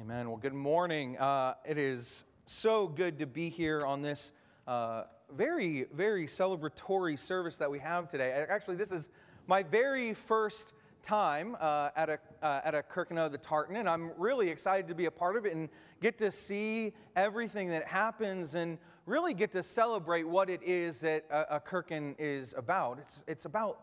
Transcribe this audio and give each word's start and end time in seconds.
Amen. 0.00 0.28
Well, 0.28 0.36
good 0.36 0.54
morning. 0.54 1.18
Uh, 1.18 1.54
it 1.64 1.76
is 1.76 2.24
so 2.46 2.86
good 2.86 3.18
to 3.18 3.26
be 3.26 3.48
here 3.48 3.84
on 3.84 4.00
this 4.00 4.30
uh, 4.68 5.04
very, 5.36 5.86
very 5.92 6.28
celebratory 6.28 7.18
service 7.18 7.56
that 7.56 7.68
we 7.68 7.80
have 7.80 8.08
today. 8.08 8.46
Actually, 8.48 8.76
this 8.76 8.92
is 8.92 9.08
my 9.48 9.64
very 9.64 10.14
first 10.14 10.72
time 11.02 11.56
uh, 11.58 11.90
at 11.96 12.10
a 12.10 12.18
uh, 12.42 12.60
at 12.64 12.76
a 12.76 12.82
Kirkin 12.82 13.18
of 13.18 13.32
the 13.32 13.38
Tartan, 13.38 13.74
and 13.74 13.88
I'm 13.88 14.12
really 14.16 14.48
excited 14.50 14.86
to 14.86 14.94
be 14.94 15.06
a 15.06 15.10
part 15.10 15.36
of 15.36 15.46
it 15.46 15.52
and 15.52 15.68
get 16.00 16.16
to 16.18 16.30
see 16.30 16.92
everything 17.16 17.68
that 17.70 17.88
happens 17.88 18.54
and 18.54 18.78
really 19.04 19.34
get 19.34 19.50
to 19.52 19.64
celebrate 19.64 20.28
what 20.28 20.48
it 20.48 20.62
is 20.62 21.00
that 21.00 21.24
a, 21.28 21.56
a 21.56 21.60
Kirkin 21.60 22.14
is 22.20 22.54
about. 22.56 23.00
It's 23.00 23.24
it's 23.26 23.46
about 23.46 23.80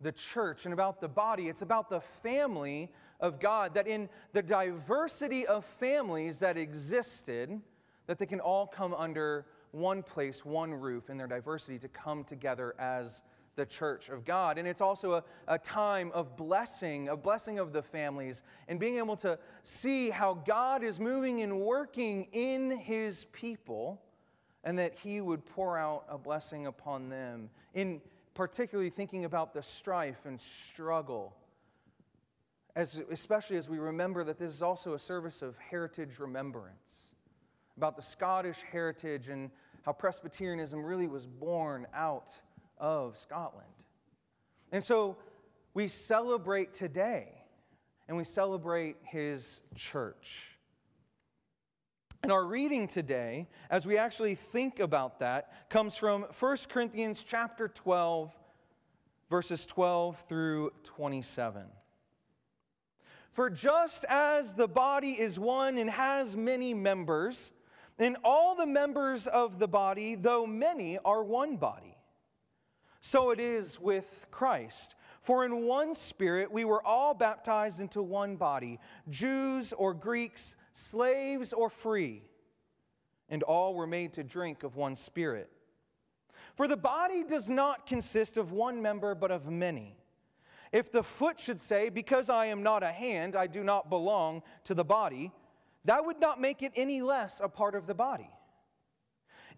the 0.00 0.12
church 0.12 0.64
and 0.64 0.74
about 0.74 1.00
the 1.00 1.08
body. 1.08 1.48
It's 1.48 1.62
about 1.62 1.88
the 1.88 2.00
family 2.00 2.92
of 3.20 3.40
God, 3.40 3.74
that 3.74 3.86
in 3.86 4.08
the 4.32 4.42
diversity 4.42 5.46
of 5.46 5.64
families 5.64 6.40
that 6.40 6.56
existed, 6.56 7.60
that 8.06 8.18
they 8.18 8.26
can 8.26 8.40
all 8.40 8.66
come 8.66 8.92
under 8.94 9.46
one 9.72 10.02
place, 10.02 10.44
one 10.44 10.72
roof 10.72 11.10
in 11.10 11.16
their 11.16 11.26
diversity 11.26 11.78
to 11.78 11.88
come 11.88 12.24
together 12.24 12.74
as 12.78 13.22
the 13.56 13.64
church 13.64 14.10
of 14.10 14.24
God. 14.24 14.58
And 14.58 14.68
it's 14.68 14.82
also 14.82 15.14
a, 15.14 15.24
a 15.48 15.58
time 15.58 16.10
of 16.12 16.36
blessing, 16.36 17.08
a 17.08 17.16
blessing 17.16 17.58
of 17.58 17.72
the 17.72 17.82
families, 17.82 18.42
and 18.68 18.78
being 18.78 18.98
able 18.98 19.16
to 19.16 19.38
see 19.62 20.10
how 20.10 20.34
God 20.34 20.82
is 20.82 21.00
moving 21.00 21.40
and 21.40 21.60
working 21.60 22.28
in 22.32 22.70
his 22.70 23.24
people, 23.32 24.02
and 24.62 24.78
that 24.78 24.94
he 24.94 25.22
would 25.22 25.46
pour 25.46 25.78
out 25.78 26.04
a 26.08 26.18
blessing 26.18 26.66
upon 26.66 27.08
them. 27.08 27.48
In 27.72 28.02
particularly 28.36 28.90
thinking 28.90 29.24
about 29.24 29.54
the 29.54 29.62
strife 29.62 30.26
and 30.26 30.38
struggle 30.38 31.34
as, 32.76 33.00
especially 33.10 33.56
as 33.56 33.70
we 33.70 33.78
remember 33.78 34.22
that 34.22 34.38
this 34.38 34.52
is 34.52 34.62
also 34.62 34.92
a 34.92 34.98
service 34.98 35.40
of 35.40 35.56
heritage 35.56 36.18
remembrance, 36.18 37.14
about 37.78 37.96
the 37.96 38.02
Scottish 38.02 38.58
heritage 38.70 39.30
and 39.30 39.50
how 39.82 39.92
Presbyterianism 39.92 40.84
really 40.84 41.06
was 41.06 41.26
born 41.26 41.86
out 41.94 42.38
of 42.78 43.16
Scotland. 43.16 43.66
And 44.70 44.84
so 44.84 45.16
we 45.72 45.88
celebrate 45.88 46.74
today, 46.74 47.28
and 48.08 48.16
we 48.18 48.24
celebrate 48.24 48.96
his 49.04 49.62
church. 49.74 50.55
And 52.26 52.32
our 52.32 52.44
reading 52.44 52.88
today, 52.88 53.46
as 53.70 53.86
we 53.86 53.98
actually 53.98 54.34
think 54.34 54.80
about 54.80 55.20
that, 55.20 55.70
comes 55.70 55.96
from 55.96 56.22
1 56.22 56.56
Corinthians 56.68 57.22
chapter 57.22 57.68
12, 57.68 58.36
verses 59.30 59.64
12 59.64 60.24
through 60.28 60.72
27. 60.82 61.62
For 63.30 63.48
just 63.48 64.04
as 64.08 64.54
the 64.54 64.66
body 64.66 65.12
is 65.12 65.38
one 65.38 65.78
and 65.78 65.88
has 65.88 66.36
many 66.36 66.74
members, 66.74 67.52
and 67.96 68.16
all 68.24 68.56
the 68.56 68.66
members 68.66 69.28
of 69.28 69.60
the 69.60 69.68
body, 69.68 70.16
though 70.16 70.48
many, 70.48 70.98
are 71.04 71.22
one 71.22 71.56
body, 71.56 71.96
so 73.00 73.30
it 73.30 73.38
is 73.38 73.80
with 73.80 74.26
Christ. 74.32 74.96
For 75.20 75.44
in 75.44 75.62
one 75.62 75.94
spirit 75.94 76.50
we 76.50 76.64
were 76.64 76.84
all 76.84 77.14
baptized 77.14 77.78
into 77.78 78.02
one 78.02 78.34
body, 78.34 78.80
Jews 79.08 79.72
or 79.72 79.94
Greeks, 79.94 80.56
slaves 80.76 81.54
or 81.54 81.70
free, 81.70 82.22
and 83.30 83.42
all 83.42 83.74
were 83.74 83.86
made 83.86 84.12
to 84.12 84.22
drink 84.22 84.62
of 84.62 84.76
one 84.76 84.94
spirit. 84.94 85.50
For 86.54 86.68
the 86.68 86.76
body 86.76 87.24
does 87.24 87.48
not 87.48 87.86
consist 87.86 88.36
of 88.36 88.52
one 88.52 88.82
member, 88.82 89.14
but 89.14 89.30
of 89.30 89.50
many. 89.50 89.96
If 90.72 90.92
the 90.92 91.02
foot 91.02 91.40
should 91.40 91.60
say, 91.60 91.88
Because 91.88 92.28
I 92.28 92.46
am 92.46 92.62
not 92.62 92.82
a 92.82 92.88
hand, 92.88 93.36
I 93.36 93.46
do 93.46 93.64
not 93.64 93.88
belong 93.88 94.42
to 94.64 94.74
the 94.74 94.84
body, 94.84 95.32
that 95.86 96.04
would 96.04 96.20
not 96.20 96.40
make 96.40 96.62
it 96.62 96.72
any 96.76 97.00
less 97.00 97.40
a 97.42 97.48
part 97.48 97.74
of 97.74 97.86
the 97.86 97.94
body. 97.94 98.30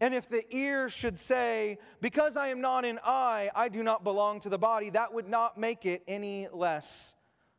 And 0.01 0.15
if 0.15 0.29
the 0.29 0.45
ear 0.55 0.89
should 0.89 1.19
say, 1.19 1.79
Because 2.01 2.37
I 2.37 2.49
am 2.49 2.61
not 2.61 2.85
an 2.85 3.01
eye, 3.05 3.51
I 3.57 3.69
do 3.69 3.83
not 3.83 4.05
belong 4.05 4.39
to 4.41 4.49
the 4.49 4.59
body, 4.59 4.91
that 4.91 5.13
would 5.13 5.29
not 5.29 5.59
make 5.59 5.85
it 5.85 6.03
any 6.07 6.47
less 6.53 7.15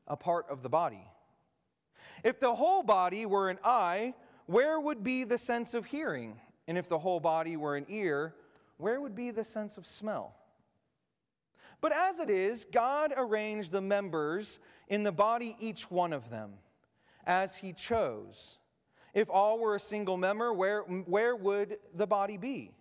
a 0.08 0.16
part 0.16 0.46
of 0.50 0.64
the 0.64 0.70
body. 0.70 1.06
If 2.24 2.40
the 2.40 2.56
whole 2.56 2.84
body 2.84 3.26
were 3.26 3.50
an 3.50 3.60
eye, 3.64 4.14
where 4.46 4.80
would 4.80 5.04
be 5.04 5.24
the 5.24 5.38
sense 5.38 5.74
of 5.74 5.86
hearing? 5.86 6.40
And 6.68 6.78
if 6.78 6.90
the 6.90 7.00
whole 7.00 7.20
body 7.20 7.58
were 7.58 7.76
an 7.76 7.86
ear, 7.90 8.36
where 8.78 9.02
would 9.02 9.16
be 9.16 9.32
the 9.32 9.44
sense 9.44 9.78
of 9.78 9.86
smell? 9.86 10.36
But 11.82 11.94
as 11.94 12.20
it 12.20 12.30
is, 12.30 12.66
God 12.66 13.14
arranged 13.16 13.72
the 13.72 13.82
members 13.82 14.60
in 14.88 15.04
the 15.04 15.12
body, 15.12 15.56
each 15.60 15.90
one 15.90 16.14
of 16.14 16.30
them, 16.30 16.54
as 17.26 17.58
He 17.58 17.74
chose. 17.74 18.58
If 19.14 19.30
all 19.30 19.60
were 19.60 19.76
a 19.76 19.80
single 19.80 20.18
member, 20.18 20.54
where, 20.54 20.82
where 20.82 21.36
would 21.36 21.78
the 21.94 22.08
body 22.08 22.38
be? 22.38 22.72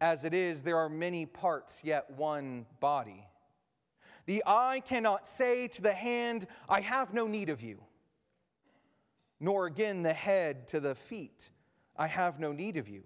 As 0.00 0.24
it 0.24 0.34
is, 0.34 0.62
there 0.62 0.78
are 0.78 0.88
many 0.88 1.26
parts, 1.26 1.82
yet 1.84 2.10
one 2.16 2.66
body. 2.80 3.26
The 4.26 4.42
eye 4.46 4.82
cannot 4.86 5.26
say 5.26 5.68
to 5.68 5.82
the 5.82 5.92
hand, 5.92 6.46
I 6.68 6.80
have 6.80 7.12
no 7.12 7.26
need 7.26 7.48
of 7.48 7.62
you, 7.62 7.80
nor 9.44 9.66
again 9.66 10.02
the 10.02 10.12
head 10.14 10.66
to 10.68 10.80
the 10.80 10.94
feet, 10.94 11.50
I 11.94 12.06
have 12.06 12.40
no 12.40 12.50
need 12.50 12.78
of 12.78 12.88
you. 12.88 13.02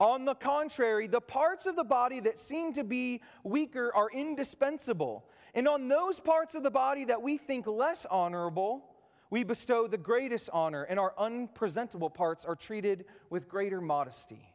On 0.00 0.24
the 0.24 0.34
contrary, 0.34 1.06
the 1.06 1.20
parts 1.20 1.66
of 1.66 1.76
the 1.76 1.84
body 1.84 2.18
that 2.20 2.38
seem 2.38 2.72
to 2.72 2.82
be 2.82 3.20
weaker 3.44 3.92
are 3.94 4.08
indispensable. 4.10 5.26
And 5.54 5.68
on 5.68 5.88
those 5.88 6.18
parts 6.18 6.54
of 6.54 6.62
the 6.62 6.70
body 6.70 7.04
that 7.04 7.20
we 7.20 7.36
think 7.36 7.66
less 7.66 8.06
honorable, 8.06 8.86
we 9.28 9.44
bestow 9.44 9.86
the 9.86 9.98
greatest 9.98 10.48
honor, 10.50 10.84
and 10.84 10.98
our 10.98 11.12
unpresentable 11.18 12.08
parts 12.08 12.46
are 12.46 12.56
treated 12.56 13.04
with 13.28 13.50
greater 13.50 13.82
modesty, 13.82 14.48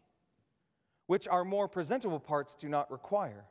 which 1.05 1.27
our 1.27 1.45
more 1.45 1.67
presentable 1.67 2.19
parts 2.19 2.55
do 2.55 2.67
not 2.67 2.89
require. 2.89 3.45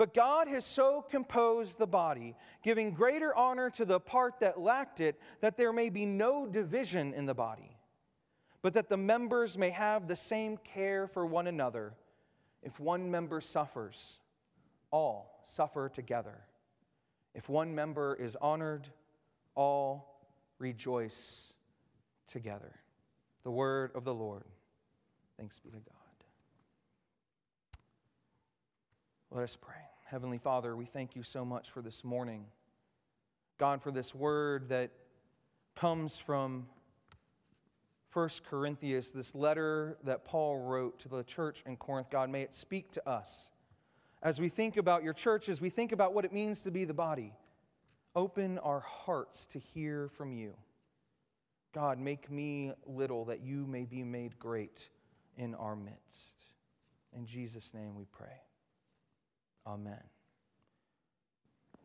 But 0.00 0.14
God 0.14 0.48
has 0.48 0.64
so 0.64 1.02
composed 1.02 1.76
the 1.76 1.86
body, 1.86 2.34
giving 2.62 2.92
greater 2.92 3.36
honor 3.36 3.68
to 3.68 3.84
the 3.84 4.00
part 4.00 4.40
that 4.40 4.58
lacked 4.58 5.00
it, 5.00 5.20
that 5.42 5.58
there 5.58 5.74
may 5.74 5.90
be 5.90 6.06
no 6.06 6.46
division 6.46 7.12
in 7.12 7.26
the 7.26 7.34
body 7.34 7.76
but 8.62 8.74
that 8.74 8.88
the 8.88 8.96
members 8.96 9.56
may 9.56 9.70
have 9.70 10.06
the 10.06 10.16
same 10.16 10.56
care 10.58 11.06
for 11.06 11.24
one 11.24 11.46
another. 11.46 11.94
If 12.62 12.78
one 12.78 13.10
member 13.10 13.40
suffers, 13.40 14.20
all 14.90 15.40
suffer 15.44 15.88
together. 15.88 16.42
If 17.34 17.48
one 17.48 17.74
member 17.74 18.14
is 18.14 18.36
honored, 18.36 18.88
all 19.54 20.20
rejoice 20.58 21.54
together. 22.26 22.80
The 23.44 23.50
word 23.50 23.92
of 23.94 24.04
the 24.04 24.14
Lord. 24.14 24.44
Thanks 25.38 25.58
be 25.58 25.70
to 25.70 25.76
God. 25.76 25.84
Let 29.30 29.44
us 29.44 29.56
pray. 29.56 29.89
Heavenly 30.10 30.38
Father, 30.38 30.74
we 30.74 30.86
thank 30.86 31.14
you 31.14 31.22
so 31.22 31.44
much 31.44 31.70
for 31.70 31.82
this 31.82 32.02
morning. 32.02 32.46
God, 33.58 33.80
for 33.80 33.92
this 33.92 34.12
word 34.12 34.70
that 34.70 34.90
comes 35.76 36.18
from 36.18 36.66
First 38.08 38.44
Corinthians, 38.44 39.12
this 39.12 39.36
letter 39.36 39.98
that 40.02 40.24
Paul 40.24 40.58
wrote 40.58 40.98
to 41.00 41.08
the 41.08 41.22
church 41.22 41.62
in 41.64 41.76
Corinth, 41.76 42.10
God, 42.10 42.28
may 42.28 42.42
it 42.42 42.54
speak 42.54 42.90
to 42.90 43.08
us. 43.08 43.52
As 44.20 44.40
we 44.40 44.48
think 44.48 44.76
about 44.76 45.04
your 45.04 45.12
church, 45.12 45.48
as 45.48 45.60
we 45.60 45.70
think 45.70 45.92
about 45.92 46.12
what 46.12 46.24
it 46.24 46.32
means 46.32 46.62
to 46.62 46.72
be 46.72 46.84
the 46.84 46.92
body, 46.92 47.32
open 48.16 48.58
our 48.58 48.80
hearts 48.80 49.46
to 49.46 49.60
hear 49.60 50.08
from 50.08 50.32
you. 50.32 50.56
God, 51.72 52.00
make 52.00 52.28
me 52.28 52.72
little 52.84 53.26
that 53.26 53.42
you 53.42 53.64
may 53.64 53.84
be 53.84 54.02
made 54.02 54.40
great 54.40 54.88
in 55.36 55.54
our 55.54 55.76
midst. 55.76 56.46
In 57.16 57.26
Jesus' 57.26 57.72
name 57.72 57.94
we 57.94 58.06
pray. 58.06 58.40
Amen. 59.66 60.02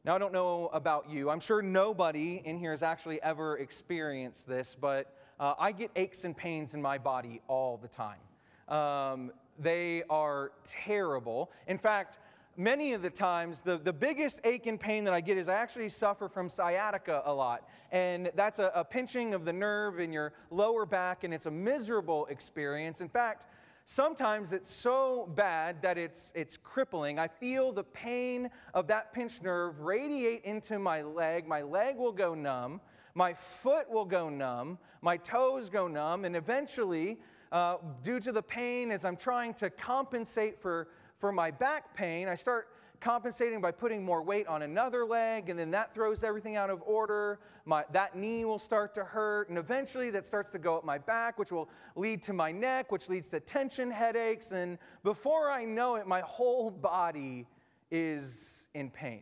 Now, 0.04 0.16
I 0.16 0.20
don't 0.20 0.34
know 0.34 0.70
about 0.72 1.10
you. 1.10 1.30
I'm 1.32 1.40
sure 1.40 1.62
nobody 1.64 2.42
in 2.46 2.60
here 2.60 2.72
has 2.72 2.84
actually 2.84 3.22
ever 3.24 3.58
experienced 3.58 4.48
this, 4.48 4.76
but 4.80 5.12
uh, 5.40 5.56
I 5.58 5.72
get 5.72 5.90
aches 5.96 6.26
and 6.26 6.38
pains 6.38 6.76
in 6.76 6.82
my 6.82 7.00
body 7.00 7.42
all 7.48 7.78
the 7.78 7.88
time. 7.88 8.20
Um, 8.68 9.32
they 9.58 10.04
are 10.10 10.52
terrible. 10.64 11.52
In 11.68 11.80
fact, 11.80 12.20
many 12.56 12.94
of 12.94 13.02
the 13.02 13.10
times, 13.10 13.62
the, 13.62 13.78
the 13.78 13.94
biggest 13.94 14.42
ache 14.44 14.68
and 14.68 14.80
pain 14.80 15.06
that 15.06 15.14
I 15.14 15.22
get 15.22 15.38
is 15.38 15.48
I 15.48 15.56
actually 15.56 15.90
suffer 15.90 16.30
from 16.30 16.50
sciatica 16.50 17.24
a 17.26 17.34
lot. 17.34 17.68
And 17.92 18.32
that's 18.36 18.60
a, 18.60 18.72
a 18.76 18.86
pinching 18.86 19.34
of 19.34 19.44
the 19.44 19.54
nerve 19.54 20.00
in 20.00 20.14
your 20.14 20.34
lower 20.52 20.86
back, 20.86 21.24
and 21.24 21.34
it's 21.34 21.48
a 21.48 21.52
miserable 21.52 22.28
experience. 22.28 23.02
In 23.02 23.10
fact, 23.10 23.48
sometimes 23.86 24.54
it's 24.54 24.70
so 24.70 25.32
bad 25.36 25.82
that 25.82 25.98
it's, 25.98 26.32
it's 26.36 26.58
crippling. 26.58 27.20
I 27.20 27.28
feel 27.28 27.72
the 27.72 27.84
pain 27.84 28.50
of 28.74 28.88
that 28.88 29.14
pinched 29.14 29.44
nerve 29.44 29.80
radiate 29.80 30.44
into 30.44 30.80
my 30.80 31.02
leg. 31.02 31.48
My 31.48 31.62
leg 31.62 31.98
will 31.98 32.12
go 32.12 32.36
numb 32.36 32.82
my 33.16 33.34
foot 33.34 33.90
will 33.90 34.06
go 34.06 34.30
numb, 34.30 34.78
my 35.02 35.16
toes 35.18 35.70
go 35.70 35.88
numb, 35.88 36.26
and 36.26 36.36
eventually, 36.36 37.18
uh, 37.52 37.78
due 38.04 38.20
to 38.20 38.32
the 38.32 38.44
pain 38.44 38.92
as 38.92 39.06
I'm 39.06 39.16
trying 39.16 39.54
to 39.56 39.70
compensate 39.70 40.60
for, 40.60 40.90
for 41.18 41.32
my 41.32 41.50
back 41.50 41.96
pain, 41.96 42.28
I 42.28 42.36
start 42.36 42.68
compensating 43.06 43.62
by 43.62 43.70
putting 43.70 44.04
more 44.04 44.24
weight 44.24 44.48
on 44.48 44.64
another 44.64 45.06
leg, 45.06 45.50
and 45.50 45.60
then 45.60 45.70
that 45.70 45.94
throws 45.94 46.24
everything 46.24 46.56
out 46.56 46.72
of 46.72 46.82
order. 46.88 47.40
My, 47.64 47.86
that 47.92 48.16
knee 48.16 48.46
will 48.46 48.58
start 48.58 48.96
to 48.96 49.04
hurt, 49.04 49.48
and 49.50 49.60
eventually 49.60 50.10
that 50.10 50.26
starts 50.26 50.50
to 50.52 50.58
go 50.58 50.76
up 50.76 50.84
my 50.84 50.98
back, 50.98 51.38
which 51.38 51.52
will 51.52 51.70
lead 51.96 52.24
to 52.24 52.34
my 52.34 52.52
neck, 52.52 52.92
which 52.92 53.08
leads 53.08 53.28
to 53.30 53.40
tension 53.40 53.92
headaches. 53.92 54.52
And 54.52 54.80
before 55.04 55.52
I 55.52 55.66
know 55.66 55.98
it, 55.98 56.08
my 56.08 56.22
whole 56.22 56.72
body 56.72 57.46
is 57.92 58.68
in 58.74 58.90
pain. 58.90 59.22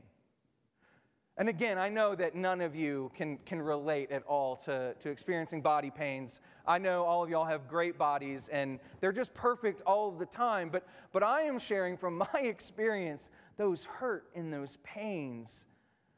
And 1.35 1.49
again, 1.49 1.79
I 1.79 1.89
know 1.89 2.13
that 2.13 2.35
none 2.35 2.61
of 2.61 2.75
you 2.75 3.11
can, 3.15 3.37
can 3.37 3.59
relate 3.59 4.11
at 4.11 4.23
all 4.23 4.55
to, 4.57 4.93
to 4.99 5.09
experiencing 5.09 5.61
body 5.61 5.89
pains. 5.89 6.39
I 6.67 6.77
know 6.77 7.05
all 7.05 7.23
of 7.23 7.29
y'all 7.31 7.45
have 7.45 7.67
great 7.67 7.97
bodies 7.97 8.49
and 8.49 8.79
they're 9.01 9.11
just 9.11 9.33
perfect 9.33 9.81
all 9.81 10.09
of 10.09 10.19
the 10.19 10.27
time, 10.27 10.69
but, 10.69 10.87
but 11.11 11.23
I 11.23 11.41
am 11.41 11.57
sharing 11.57 11.97
from 11.97 12.17
my 12.33 12.39
experience 12.39 13.31
those 13.57 13.85
hurt 13.85 14.25
and 14.35 14.51
those 14.51 14.77
pains 14.83 15.65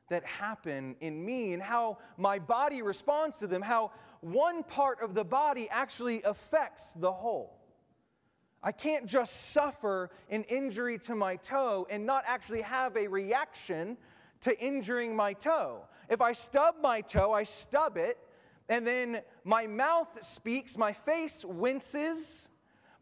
that 0.10 0.24
happen 0.26 0.96
in 1.02 1.26
me 1.26 1.54
and 1.54 1.62
how 1.62 1.98
my 2.18 2.40
body 2.40 2.82
responds 2.82 3.40
to 3.40 3.48
them, 3.48 3.62
how 3.62 3.92
one 4.22 4.64
part 4.64 5.02
of 5.02 5.14
the 5.14 5.24
body 5.24 5.68
actually 5.70 6.22
affects 6.24 6.94
the 6.94 7.12
whole. 7.12 7.60
I 8.62 8.72
can't 8.72 9.06
just 9.06 9.52
suffer 9.52 10.10
an 10.30 10.44
injury 10.44 10.98
to 11.00 11.16
my 11.16 11.36
toe 11.36 11.86
and 11.90 12.06
not 12.06 12.24
actually 12.26 12.62
have 12.62 12.98
a 12.98 13.08
reaction 13.08 13.98
to 14.42 14.60
injuring 14.60 15.16
my 15.16 15.34
toe. 15.34 15.86
If 16.10 16.22
I 16.22 16.34
stub 16.34 16.76
my 16.82 17.02
toe, 17.02 17.32
I 17.32 17.44
stub 17.44 17.98
it, 17.98 18.18
and 18.68 18.86
then 18.86 19.22
my 19.44 19.68
mouth 19.68 20.24
speaks, 20.24 20.78
my 20.78 20.94
face 20.94 21.46
winces, 21.46 22.50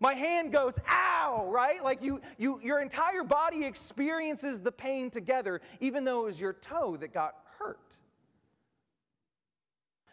my 0.04 0.16
hand 0.16 0.52
goes, 0.52 0.78
ow, 0.92 1.48
right? 1.50 1.82
Like 1.82 2.04
you, 2.04 2.20
you, 2.38 2.60
your 2.62 2.82
entire 2.82 3.24
body 3.24 3.64
experiences 3.64 4.60
the 4.60 4.72
pain 4.72 5.10
together, 5.10 5.62
even 5.80 6.04
though 6.04 6.24
it 6.24 6.26
was 6.26 6.42
your 6.42 6.52
toe 6.52 6.98
that 6.98 7.14
got 7.14 7.36
hurt. 7.58 7.96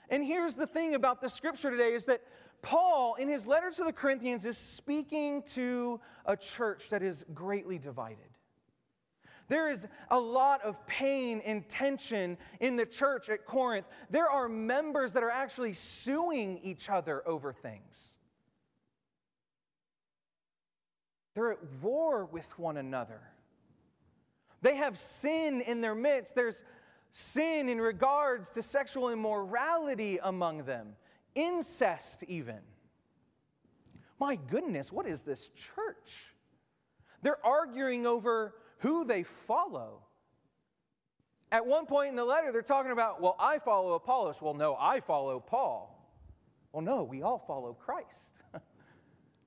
And 0.09 0.25
here's 0.25 0.55
the 0.55 0.69
thing 0.69 0.95
about 0.95 1.21
the 1.21 1.29
scripture 1.29 1.73
today 1.73 1.93
is 1.93 2.05
that 2.05 2.23
Paul, 2.63 3.17
in 3.17 3.29
his 3.29 3.49
letter 3.49 3.73
to 3.73 3.83
the 3.83 3.93
Corinthians, 3.93 4.45
is 4.45 4.57
speaking 4.57 5.43
to 5.55 6.01
a 6.25 6.37
church 6.37 6.91
that 6.91 7.03
is 7.03 7.25
greatly 7.35 7.77
divided. 7.77 8.19
There 9.49 9.69
is 9.69 9.89
a 10.09 10.21
lot 10.21 10.63
of 10.63 10.87
pain 10.87 11.43
and 11.45 11.69
tension 11.69 12.39
in 12.61 12.77
the 12.77 12.87
church 12.87 13.29
at 13.29 13.45
Corinth. 13.45 13.87
There 14.09 14.31
are 14.31 14.49
members 14.49 15.15
that 15.15 15.25
are 15.25 15.31
actually 15.31 15.73
suing 15.73 16.61
each 16.63 16.89
other 16.89 17.27
over 17.27 17.53
things. 17.53 18.19
They're 21.35 21.53
at 21.53 21.59
war 21.81 22.25
with 22.25 22.59
one 22.59 22.77
another. 22.77 23.21
They 24.63 24.77
have 24.77 24.99
sin 24.99 25.61
in 25.61 25.81
their 25.81 25.95
midst. 25.95 26.35
There's 26.35 26.65
sin 27.13 27.69
in 27.69 27.79
regards 27.79 28.51
to 28.51 28.63
sexual 28.63 29.11
immorality 29.11 30.19
among 30.23 30.65
them, 30.65 30.97
incest, 31.35 32.25
even. 32.25 32.61
My 34.19 34.37
goodness, 34.37 34.93
what 34.93 35.07
is 35.07 35.23
this 35.23 35.49
church? 35.51 36.35
They're 37.23 37.45
arguing 37.45 38.07
over 38.07 38.55
who 38.79 39.05
they 39.05 39.23
follow. 39.23 40.03
At 41.53 41.67
one 41.67 41.87
point 41.87 42.11
in 42.11 42.17
the 42.17 42.25
letter, 42.25 42.53
they're 42.53 42.63
talking 42.63 42.93
about, 42.93 43.21
well, 43.21 43.35
I 43.39 43.59
follow 43.59 43.95
Apollos. 43.95 44.41
Well, 44.41 44.55
no, 44.55 44.77
I 44.79 45.01
follow 45.01 45.41
Paul. 45.41 45.97
Well, 46.73 46.83
no, 46.83 47.03
we 47.03 47.23
all 47.23 47.39
follow 47.39 47.73
Christ. 47.73 48.39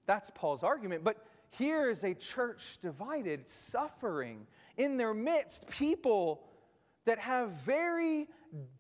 That's 0.06 0.30
Paul's 0.36 0.64
argument. 0.64 1.04
But 1.04 1.24
here 1.58 1.90
is 1.90 2.04
a 2.04 2.14
church 2.14 2.80
divided, 2.82 3.48
suffering. 3.48 4.48
In 4.76 4.98
their 4.98 5.14
midst, 5.14 5.68
people 5.70 6.44
that 7.06 7.20
have 7.20 7.52
very 7.52 8.28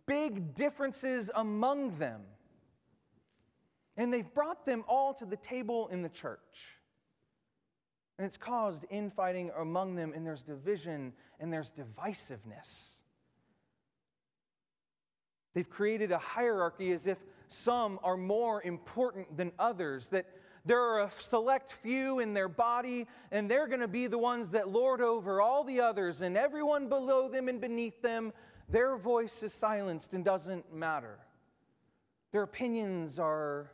big 0.07 0.55
differences 0.55 1.29
among 1.35 1.97
them. 1.99 2.21
And 3.95 4.11
they've 4.11 4.33
brought 4.33 4.65
them 4.65 4.83
all 4.87 5.13
to 5.15 5.25
the 5.25 5.37
table 5.37 5.87
in 5.89 6.01
the 6.01 6.09
church. 6.09 6.79
And 8.17 8.25
it's 8.25 8.37
caused 8.37 8.85
infighting 8.89 9.51
among 9.57 9.95
them, 9.95 10.11
and 10.15 10.25
there's 10.25 10.43
division 10.43 11.13
and 11.39 11.53
there's 11.53 11.71
divisiveness. 11.71 12.93
They've 15.53 15.69
created 15.69 16.11
a 16.11 16.17
hierarchy 16.17 16.91
as 16.91 17.05
if 17.05 17.19
some 17.49 17.99
are 18.03 18.17
more 18.17 18.63
important 18.63 19.37
than 19.37 19.51
others, 19.59 20.09
that 20.09 20.25
there 20.65 20.81
are 20.81 21.01
a 21.01 21.11
select 21.19 21.71
few 21.73 22.19
in 22.19 22.33
their 22.33 22.47
body, 22.47 23.07
and 23.31 23.49
they're 23.49 23.67
going 23.67 23.81
to 23.81 23.87
be 23.87 24.07
the 24.07 24.17
ones 24.17 24.51
that 24.51 24.69
lord 24.69 25.01
over 25.01 25.41
all 25.41 25.63
the 25.63 25.81
others, 25.81 26.21
and 26.21 26.37
everyone 26.37 26.87
below 26.87 27.27
them 27.27 27.47
and 27.49 27.59
beneath 27.59 28.01
them, 28.01 28.31
their 28.69 28.95
voice 28.95 29.43
is 29.43 29.53
silenced 29.53 30.13
and 30.13 30.23
doesn't 30.23 30.73
matter. 30.73 31.19
Their 32.31 32.43
opinions 32.43 33.19
are 33.19 33.69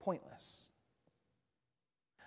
pointless. 0.00 0.68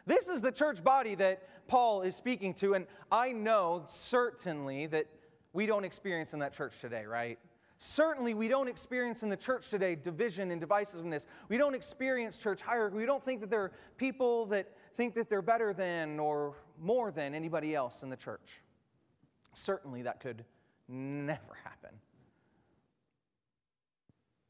This 0.05 0.27
is 0.27 0.41
the 0.41 0.51
church 0.51 0.83
body 0.83 1.13
that 1.15 1.67
Paul 1.67 2.01
is 2.01 2.15
speaking 2.15 2.55
to, 2.55 2.73
and 2.73 2.87
I 3.11 3.31
know 3.31 3.85
certainly 3.87 4.87
that 4.87 5.05
we 5.53 5.67
don't 5.67 5.85
experience 5.85 6.33
in 6.33 6.39
that 6.39 6.53
church 6.53 6.79
today, 6.79 7.05
right? 7.05 7.37
Certainly, 7.81 8.33
we 8.33 8.49
don't 8.49 8.67
experience 8.67 9.23
in 9.23 9.29
the 9.29 9.37
church 9.37 9.69
today 9.69 9.95
division 9.95 10.51
and 10.51 10.61
divisiveness. 10.61 11.27
We 11.47 11.57
don't 11.57 11.73
experience 11.73 12.37
church 12.37 12.61
hierarchy. 12.61 12.97
We 12.97 13.05
don't 13.05 13.23
think 13.23 13.39
that 13.39 13.49
there 13.49 13.61
are 13.61 13.71
people 13.95 14.45
that 14.47 14.75
think 14.95 15.15
that 15.15 15.29
they're 15.29 15.41
better 15.41 15.71
than 15.71 16.19
or 16.19 16.55
more 16.77 17.09
than 17.09 17.33
anybody 17.33 17.73
else 17.73 18.03
in 18.03 18.09
the 18.09 18.17
church. 18.17 18.59
Certainly, 19.53 20.01
that 20.03 20.19
could 20.19 20.43
never 20.89 21.57
happen. 21.63 21.91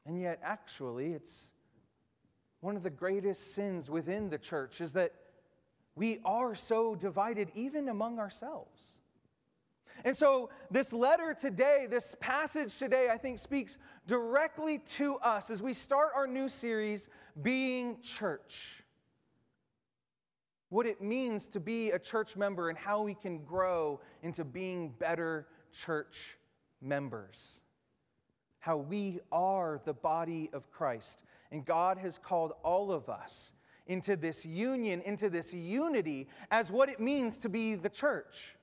And 0.04 0.20
yet, 0.20 0.40
actually, 0.42 1.12
it's 1.12 1.52
one 2.60 2.74
of 2.74 2.82
the 2.82 2.90
greatest 2.90 3.54
sins 3.54 3.88
within 3.88 4.28
the 4.28 4.38
church 4.38 4.80
is 4.80 4.92
that 4.94 5.14
we 5.94 6.18
are 6.24 6.56
so 6.56 6.96
divided 6.96 7.52
even 7.54 7.88
among 7.88 8.18
ourselves. 8.18 8.99
And 10.04 10.16
so, 10.16 10.50
this 10.70 10.92
letter 10.92 11.34
today, 11.34 11.86
this 11.88 12.16
passage 12.20 12.78
today, 12.78 13.08
I 13.10 13.16
think 13.16 13.38
speaks 13.38 13.78
directly 14.06 14.78
to 14.78 15.16
us 15.16 15.50
as 15.50 15.62
we 15.62 15.74
start 15.74 16.10
our 16.14 16.26
new 16.26 16.48
series, 16.48 17.08
Being 17.40 18.00
Church. 18.02 18.82
What 20.68 20.86
it 20.86 21.02
means 21.02 21.48
to 21.48 21.60
be 21.60 21.90
a 21.90 21.98
church 21.98 22.36
member 22.36 22.68
and 22.68 22.78
how 22.78 23.02
we 23.02 23.14
can 23.14 23.44
grow 23.44 24.00
into 24.22 24.44
being 24.44 24.90
better 24.90 25.46
church 25.72 26.38
members. 26.80 27.60
How 28.60 28.76
we 28.76 29.20
are 29.32 29.80
the 29.84 29.94
body 29.94 30.48
of 30.52 30.70
Christ. 30.70 31.24
And 31.50 31.64
God 31.64 31.98
has 31.98 32.18
called 32.18 32.52
all 32.62 32.92
of 32.92 33.08
us 33.08 33.52
into 33.86 34.14
this 34.14 34.46
union, 34.46 35.00
into 35.00 35.28
this 35.28 35.52
unity 35.52 36.28
as 36.52 36.70
what 36.70 36.88
it 36.88 37.00
means 37.00 37.38
to 37.38 37.48
be 37.48 37.74
the 37.74 37.88
church. 37.88 38.54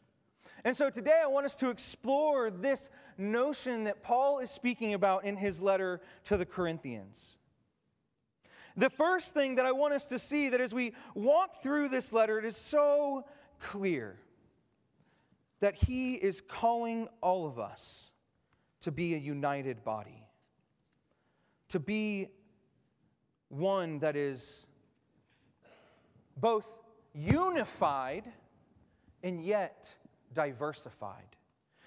And 0.64 0.76
so 0.76 0.90
today 0.90 1.22
I 1.24 1.28
want 1.28 1.46
us 1.46 1.56
to 1.58 1.70
explore 1.70 2.50
this 2.50 2.90
notion 3.18 3.86
that 3.86 4.04
Paul 4.04 4.40
is 4.40 4.52
speaking 4.52 4.94
about 4.94 5.24
in 5.24 5.38
his 5.38 5.62
letter 5.62 6.02
to 6.26 6.38
the 6.38 6.46
Corinthians. 6.46 7.38
The 8.76 8.90
first 8.90 9.34
thing 9.34 9.56
that 9.56 9.66
I 9.66 9.72
want 9.72 9.94
us 9.94 10.06
to 10.08 10.20
see 10.20 10.50
that 10.50 10.62
as 10.62 10.74
we 10.74 10.94
walk 11.16 11.56
through 11.56 11.90
this 11.90 12.14
letter, 12.14 12.38
it 12.38 12.46
is 12.46 12.56
so 12.56 13.26
clear 13.60 14.20
that 15.60 15.76
he 15.76 16.14
is 16.14 16.42
calling 16.42 17.08
all 17.22 17.48
of 17.48 17.58
us 17.58 18.12
to 18.82 18.92
be 18.92 19.16
a 19.16 19.18
united 19.18 19.84
body, 19.84 20.28
to 21.70 21.80
be 21.80 22.28
one 23.50 24.00
that 24.00 24.16
is 24.16 24.68
both 26.36 26.66
unified 27.14 28.32
and 29.24 29.44
yet 29.44 29.96
diversified. 30.34 31.36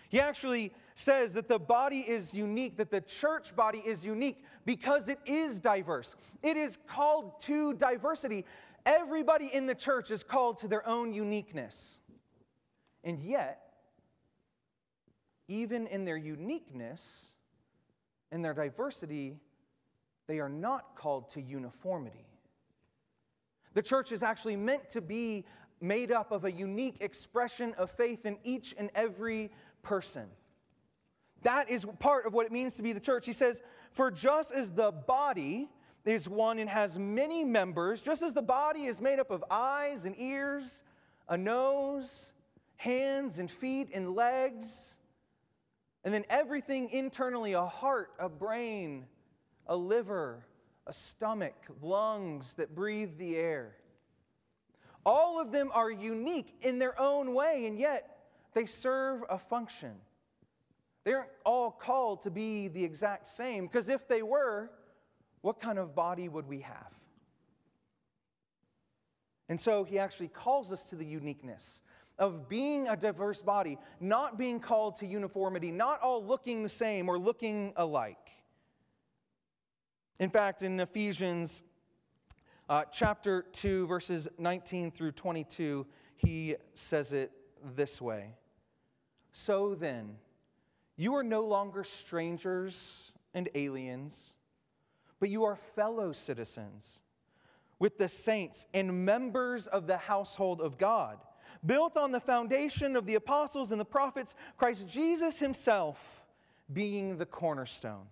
He 0.09 0.21
actually 0.21 0.73
says 0.97 1.35
that 1.35 1.49
the 1.49 1.59
body 1.59 2.01
is 2.01 2.35
unique, 2.35 2.77
that 2.79 2.91
the 2.91 3.01
church 3.01 3.55
body 3.55 3.79
is 3.79 4.05
unique 4.05 4.45
because 4.67 5.09
it 5.09 5.21
is 5.25 5.61
diverse. 5.61 6.17
It 6.43 6.57
is 6.57 6.79
called 6.89 7.41
to 7.43 7.75
diversity. 7.75 8.45
Everybody 8.85 9.47
in 9.53 9.67
the 9.67 9.75
church 9.75 10.11
is 10.11 10.25
called 10.25 10.59
to 10.59 10.69
their 10.69 10.87
own 10.87 11.13
uniqueness. 11.13 12.01
And 13.05 13.23
yet, 13.23 13.61
even 15.47 15.87
in 15.87 16.05
their 16.05 16.17
uniqueness, 16.17 17.31
in 18.33 18.43
their 18.43 18.55
diversity, 18.55 19.37
they 20.27 20.41
are 20.41 20.49
not 20.49 20.97
called 20.97 21.31
to 21.31 21.41
uniformity. 21.41 22.27
The 23.75 23.83
church 23.83 24.11
is 24.11 24.23
actually 24.23 24.57
meant 24.57 24.89
to 24.91 25.01
be 25.01 25.45
made 25.81 26.13
up 26.13 26.31
of 26.33 26.45
a 26.45 26.53
unique 26.53 26.97
expression 27.01 27.75
of 27.79 27.91
faith 27.91 28.27
in 28.27 28.39
each 28.45 28.75
and 28.79 28.91
every 28.95 29.51
person. 29.83 30.27
That 31.43 31.71
is 31.71 31.87
part 31.99 32.27
of 32.27 32.35
what 32.35 32.47
it 32.47 32.53
means 32.53 32.77
to 32.77 32.83
be 32.83 32.93
the 32.93 33.01
church. 33.01 33.27
He 33.27 33.33
says, 33.33 33.63
For 33.93 34.11
just 34.11 34.53
as 34.53 34.71
the 34.71 34.93
body 34.93 35.71
is 36.05 36.29
one 36.29 36.59
and 36.59 36.69
has 36.69 36.99
many 36.99 37.45
members, 37.45 38.03
just 38.03 38.23
as 38.23 38.35
the 38.35 38.43
body 38.43 38.85
is 38.85 39.01
made 39.01 39.19
up 39.19 39.31
of 39.31 39.45
eyes 39.51 40.05
and 40.05 40.19
ears, 40.19 40.83
a 41.29 41.37
nose, 41.37 42.33
hands 42.77 43.39
and 43.39 43.51
feet 43.51 43.89
and 43.95 44.15
legs, 44.15 44.99
and 46.05 46.13
then 46.13 46.25
everything 46.31 46.91
internally 46.91 47.53
a 47.53 47.67
heart, 47.67 48.11
a 48.19 48.29
brain, 48.29 49.07
a 49.67 49.77
liver, 49.77 50.47
a 50.87 50.93
stomach, 50.93 51.55
lungs 51.83 52.55
that 52.55 52.75
breathe 52.75 53.19
the 53.19 53.37
air. 53.37 53.77
All 55.05 55.41
of 55.41 55.53
them 55.53 55.71
are 55.73 55.91
unique 55.91 56.57
in 56.61 56.79
their 56.79 56.99
own 57.01 57.35
way, 57.35 57.67
and 57.67 57.79
yet 57.79 58.19
they 58.55 58.67
serve 58.67 59.23
a 59.29 59.39
function. 59.39 59.93
They 61.05 61.15
aren't 61.15 61.31
all 61.45 61.71
called 61.71 62.23
to 62.23 62.31
be 62.31 62.69
the 62.69 62.85
exact 62.85 63.29
same, 63.29 63.67
because 63.67 63.89
if 63.89 64.07
they 64.07 64.23
were, 64.23 64.71
what 65.41 65.61
kind 65.61 65.79
of 65.79 65.95
body 65.95 66.29
would 66.29 66.47
we 66.47 66.61
have? 66.61 66.95
And 69.49 69.61
so 69.61 69.85
he 69.85 69.99
actually 69.99 70.29
calls 70.29 70.73
us 70.73 70.91
to 70.91 70.97
the 70.97 71.05
uniqueness 71.05 71.81
of 72.19 72.49
being 72.49 72.87
a 72.87 72.97
diverse 72.97 73.41
body, 73.41 73.79
not 73.99 74.39
being 74.39 74.61
called 74.61 74.97
to 74.97 75.07
uniformity, 75.07 75.73
not 75.73 76.03
all 76.03 76.23
looking 76.23 76.63
the 76.63 76.69
same 76.69 77.09
or 77.09 77.19
looking 77.19 77.73
alike. 77.77 78.31
In 80.19 80.29
fact, 80.29 80.61
in 80.61 80.79
Ephesians 80.79 81.63
uh, 82.71 82.85
chapter 82.93 83.45
2, 83.53 83.89
verses 83.89 84.29
19 84.39 84.93
through 84.93 85.11
22, 85.11 85.85
he 86.15 86.55
says 86.73 87.13
it 87.13 87.33
this 87.75 88.01
way. 88.01 88.37
So 89.33 89.75
then, 89.75 90.17
you 90.97 91.17
are 91.17 91.25
no 91.25 91.45
longer 91.45 91.83
strangers 91.83 93.13
and 93.35 93.49
aliens, 93.57 94.35
but 95.19 95.29
you 95.29 95.43
are 95.43 95.57
fellow 95.57 96.13
citizens 96.13 97.03
with 97.81 97.99
the 97.99 98.09
saints 98.09 98.67
and 98.73 99.05
members 99.05 99.67
of 99.67 99.89
the 99.89 99.97
household 99.97 100.61
of 100.61 100.79
God, 100.79 101.19
built 101.67 101.97
on 101.97 102.13
the 102.13 102.21
foundation 102.21 102.95
of 102.95 103.05
the 103.05 103.17
apostles 103.17 103.73
and 103.73 103.81
the 103.81 103.85
prophets, 103.85 104.37
Christ 104.57 104.89
Jesus 104.89 105.41
himself 105.41 106.25
being 106.73 107.19
the 107.19 107.27
cornerstone 107.27 108.07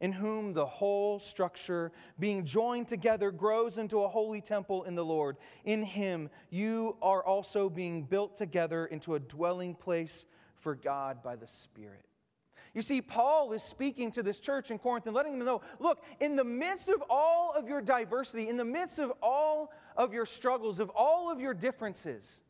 in 0.00 0.12
whom 0.12 0.54
the 0.54 0.66
whole 0.66 1.18
structure, 1.18 1.92
being 2.18 2.44
joined 2.44 2.88
together, 2.88 3.30
grows 3.30 3.76
into 3.78 4.02
a 4.02 4.08
holy 4.08 4.40
temple 4.40 4.84
in 4.84 4.94
the 4.94 5.04
Lord. 5.04 5.36
In 5.64 5.84
him, 5.84 6.30
you 6.48 6.96
are 7.02 7.22
also 7.22 7.68
being 7.68 8.04
built 8.04 8.34
together 8.34 8.86
into 8.86 9.14
a 9.14 9.20
dwelling 9.20 9.74
place 9.74 10.24
for 10.56 10.74
God 10.74 11.22
by 11.22 11.36
the 11.36 11.46
Spirit. 11.46 12.04
You 12.72 12.82
see, 12.82 13.02
Paul 13.02 13.52
is 13.52 13.62
speaking 13.62 14.12
to 14.12 14.22
this 14.22 14.38
church 14.38 14.70
in 14.70 14.78
Corinth 14.78 15.06
and 15.06 15.14
letting 15.14 15.38
them 15.38 15.46
know 15.46 15.60
look, 15.80 16.02
in 16.20 16.36
the 16.36 16.44
midst 16.44 16.88
of 16.88 17.02
all 17.10 17.52
of 17.52 17.68
your 17.68 17.80
diversity, 17.80 18.48
in 18.48 18.56
the 18.56 18.64
midst 18.64 18.98
of 18.98 19.12
all 19.22 19.72
of 19.96 20.14
your 20.14 20.24
struggles, 20.24 20.78
of 20.78 20.90
all 20.94 21.30
of 21.30 21.40
your 21.40 21.52
differences, 21.52 22.42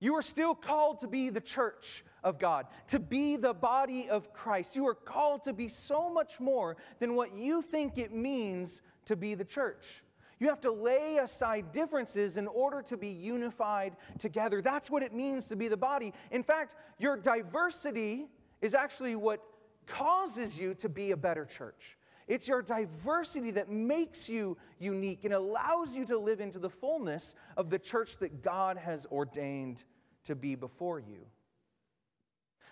you 0.00 0.14
are 0.14 0.22
still 0.22 0.54
called 0.54 1.00
to 1.00 1.06
be 1.06 1.28
the 1.28 1.40
church 1.40 2.02
of 2.22 2.38
God, 2.38 2.66
to 2.88 2.98
be 2.98 3.36
the 3.36 3.54
body 3.54 4.08
of 4.08 4.32
Christ. 4.32 4.76
You 4.76 4.86
are 4.88 4.94
called 4.94 5.44
to 5.44 5.52
be 5.52 5.68
so 5.68 6.12
much 6.12 6.40
more 6.40 6.76
than 6.98 7.14
what 7.14 7.34
you 7.34 7.62
think 7.62 7.98
it 7.98 8.12
means 8.12 8.82
to 9.06 9.16
be 9.16 9.34
the 9.34 9.44
church. 9.44 10.02
You 10.38 10.48
have 10.48 10.60
to 10.62 10.72
lay 10.72 11.18
aside 11.18 11.70
differences 11.70 12.38
in 12.38 12.46
order 12.46 12.80
to 12.82 12.96
be 12.96 13.08
unified 13.08 13.96
together. 14.18 14.62
That's 14.62 14.90
what 14.90 15.02
it 15.02 15.12
means 15.12 15.48
to 15.48 15.56
be 15.56 15.68
the 15.68 15.76
body. 15.76 16.14
In 16.30 16.42
fact, 16.42 16.74
your 16.98 17.18
diversity 17.18 18.26
is 18.62 18.72
actually 18.72 19.16
what 19.16 19.42
causes 19.86 20.58
you 20.58 20.74
to 20.74 20.88
be 20.88 21.10
a 21.10 21.16
better 21.16 21.44
church. 21.44 21.98
It's 22.26 22.46
your 22.46 22.62
diversity 22.62 23.50
that 23.52 23.68
makes 23.68 24.28
you 24.28 24.56
unique 24.78 25.24
and 25.24 25.34
allows 25.34 25.96
you 25.96 26.06
to 26.06 26.16
live 26.16 26.40
into 26.40 26.58
the 26.58 26.70
fullness 26.70 27.34
of 27.56 27.70
the 27.70 27.78
church 27.78 28.18
that 28.18 28.40
God 28.40 28.78
has 28.78 29.04
ordained 29.06 29.82
to 30.24 30.34
be 30.34 30.54
before 30.54 31.00
you. 31.00 31.26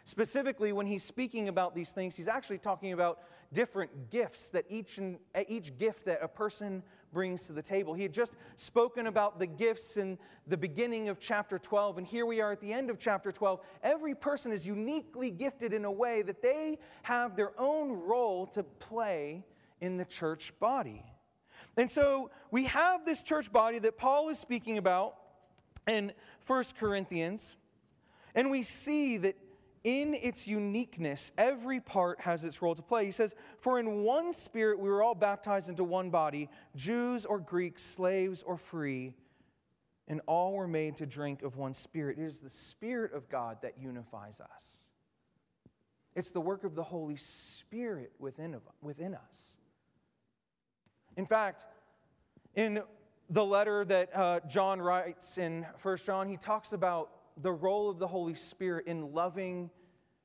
Specifically, 0.09 0.73
when 0.73 0.87
he's 0.87 1.05
speaking 1.05 1.49
about 1.49 1.75
these 1.75 1.91
things, 1.91 2.17
he's 2.17 2.29
actually 2.29 2.57
talking 2.57 2.95
about 2.95 3.21
different 3.53 4.09
gifts 4.09 4.49
that 4.49 4.65
each, 4.71 4.97
and, 4.97 5.19
eh, 5.35 5.45
each 5.49 5.77
gift 5.77 6.07
that 6.07 6.21
a 6.23 6.29
person 6.29 6.83
brings 7.13 7.47
to 7.47 7.53
the 7.53 7.61
table. 7.61 7.93
He 7.93 8.05
had 8.05 8.15
just 8.15 8.33
spoken 8.57 9.07
about 9.07 9.39
the 9.39 9.47
gifts 9.47 9.99
in 9.99 10.19
the 10.47 10.57
beginning 10.57 11.11
of 11.11 11.21
chapter 11.21 11.59
12, 11.59 11.99
and 11.99 12.07
here 12.07 12.25
we 12.25 12.41
are 12.41 12.51
at 12.51 12.61
the 12.63 12.73
end 12.73 12.89
of 12.89 12.99
chapter 12.99 13.31
12. 13.31 13.61
Every 13.83 14.15
person 14.15 14.51
is 14.51 14.67
uniquely 14.67 15.31
gifted 15.31 15.75
in 15.75 15.85
a 15.85 15.93
way 15.93 16.23
that 16.23 16.41
they 16.41 16.79
have 17.03 17.37
their 17.37 17.53
own 17.61 17.93
role 17.93 18.47
to 18.47 18.63
play 18.63 19.45
in 19.83 19.99
the 19.99 20.07
church 20.07 20.59
body. 20.59 21.05
And 21.77 21.91
so 21.91 22.31
we 22.51 22.65
have 22.65 23.05
this 23.05 23.23
church 23.23 23.53
body 23.53 23.79
that 23.81 23.99
Paul 23.99 24.31
is 24.31 24.39
speaking 24.39 24.79
about 24.79 25.17
in 25.87 26.15
1 26.47 26.65
Corinthians, 26.79 27.59
and 28.35 28.51
we 28.51 28.63
see 28.63 29.19
that 29.19 29.37
in 29.85 30.15
its 30.15 30.47
uniqueness, 30.47 31.33
every 31.39 31.81
part 31.81 32.21
has 32.21 32.45
its 32.45 32.61
role 32.63 32.75
to 32.75 32.83
play. 32.83 33.07
He 33.07 33.13
says, 33.13 33.35
For 33.59 33.79
in 33.79 34.03
one 34.03 34.33
spirit 34.33 34.79
we 34.79 34.89
were 34.89 35.03
all 35.03 35.15
baptized 35.15 35.69
into 35.69 35.85
one 35.85 36.11
body, 36.11 36.49
Jews 36.77 37.25
or 37.25 37.39
Greeks, 37.39 37.83
slaves 37.83 38.43
or 38.43 38.57
free, 38.57 39.15
and 40.09 40.21
all 40.27 40.55
were 40.55 40.69
made 40.69 40.97
to 40.97 41.07
drink 41.07 41.43
of 41.43 41.57
one 41.57 41.75
spirit. 41.75 42.19
It 42.19 42.25
is 42.25 42.41
the 42.41 42.51
Spirit 42.51 43.13
of 43.13 43.29
God 43.29 43.59
that 43.63 43.75
unifies 43.79 44.41
us. 44.41 44.89
It's 46.15 46.33
the 46.33 46.41
work 46.41 46.65
of 46.65 46.75
the 46.75 46.83
Holy 46.83 47.17
Spirit 47.17 48.13
within, 48.19 48.57
within 48.83 49.15
us. 49.15 49.57
In 51.17 51.27
fact, 51.27 51.67
in 52.55 52.83
the 53.31 53.45
letter 53.45 53.85
that 53.85 54.17
uh, 54.17 54.41
John 54.49 54.81
writes 54.81 55.37
in 55.37 55.67
1 55.83 55.97
John, 55.99 56.29
he 56.29 56.37
talks 56.37 56.73
about 56.73 57.11
the 57.41 57.53
role 57.53 57.89
of 57.89 57.99
the 57.99 58.09
Holy 58.09 58.35
Spirit 58.35 58.87
in 58.87 59.13
loving 59.13 59.71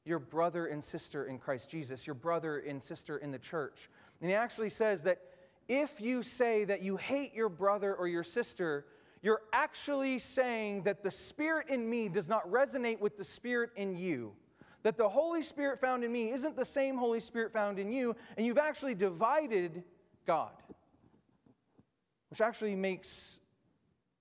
your 0.05 0.19
brother 0.19 0.65
and 0.65 0.83
sister 0.83 1.25
in 1.25 1.37
Christ 1.37 1.69
Jesus, 1.69 2.05
your 2.05 2.15
brother 2.15 2.57
and 2.57 2.81
sister 2.81 3.17
in 3.17 3.31
the 3.31 3.39
church. 3.39 3.89
And 4.19 4.29
he 4.29 4.35
actually 4.35 4.69
says 4.69 5.03
that 5.03 5.19
if 5.67 6.01
you 6.01 6.23
say 6.23 6.65
that 6.65 6.81
you 6.81 6.97
hate 6.97 7.33
your 7.33 7.49
brother 7.49 7.93
or 7.95 8.07
your 8.07 8.23
sister, 8.23 8.85
you're 9.21 9.41
actually 9.53 10.19
saying 10.19 10.83
that 10.83 11.03
the 11.03 11.11
Spirit 11.11 11.69
in 11.69 11.89
me 11.89 12.09
does 12.09 12.27
not 12.27 12.49
resonate 12.51 12.99
with 12.99 13.15
the 13.15 13.23
Spirit 13.23 13.69
in 13.75 13.95
you. 13.95 14.33
That 14.81 14.97
the 14.97 15.07
Holy 15.07 15.41
Spirit 15.41 15.79
found 15.79 16.03
in 16.03 16.11
me 16.11 16.31
isn't 16.31 16.57
the 16.57 16.65
same 16.65 16.97
Holy 16.97 17.21
Spirit 17.21 17.53
found 17.53 17.79
in 17.79 17.89
you, 17.89 18.17
and 18.35 18.45
you've 18.45 18.57
actually 18.57 18.95
divided 18.95 19.83
God. 20.27 20.51
Which 22.29 22.41
actually 22.41 22.75
makes 22.75 23.39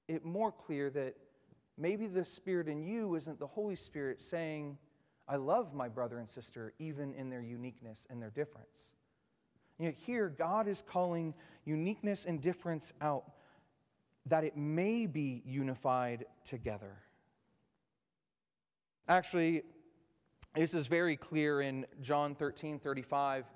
it 0.07 0.25
more 0.25 0.53
clear 0.53 0.91
that 0.91 1.17
maybe 1.77 2.07
the 2.07 2.25
Spirit 2.25 2.69
in 2.69 2.83
you 2.83 3.15
isn't 3.15 3.39
the 3.39 3.47
Holy 3.47 3.77
Spirit 3.77 4.21
saying, 4.21 4.79
I 5.29 5.37
love 5.37 5.75
my 5.75 5.89
brother 5.89 6.19
and 6.19 6.29
sister 6.29 6.73
even 6.79 7.15
in 7.15 7.31
their 7.31 7.41
uniqueness 7.41 8.07
and 8.11 8.21
their 8.21 8.31
difference. 8.31 8.91
Yet, 9.79 9.95
here, 9.95 10.29
God 10.29 10.69
is 10.69 10.83
calling 10.83 11.35
uniqueness 11.65 12.25
and 12.25 12.41
difference 12.41 12.93
out 13.01 13.25
that 14.27 14.45
it 14.45 14.57
may 14.57 15.07
be 15.07 15.43
unified 15.45 16.27
together. 16.45 16.99
Actually, 19.09 19.63
this 20.55 20.75
is 20.75 20.87
very 20.87 21.17
clear 21.17 21.61
in 21.61 21.87
John 22.01 22.35
13 22.35 22.79
35. 22.79 23.47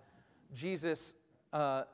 Jesus 0.55 1.15
uh, 1.53 1.85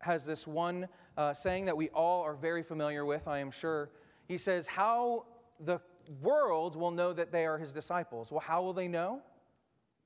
has 0.00 0.24
this 0.24 0.46
one 0.46 0.88
uh, 1.16 1.34
saying 1.34 1.64
that 1.64 1.76
we 1.76 1.88
all 1.88 2.22
are 2.22 2.34
very 2.34 2.62
familiar 2.62 3.04
with, 3.04 3.26
I 3.26 3.38
am 3.38 3.50
sure. 3.50 3.90
He 4.28 4.38
says, 4.38 4.66
How 4.66 5.26
the 5.60 5.80
world 6.20 6.76
will 6.76 6.90
know 6.90 7.12
that 7.12 7.30
they 7.30 7.46
are 7.46 7.58
his 7.58 7.72
disciples. 7.72 8.30
Well, 8.32 8.40
how 8.40 8.62
will 8.62 8.72
they 8.72 8.88
know? 8.88 9.20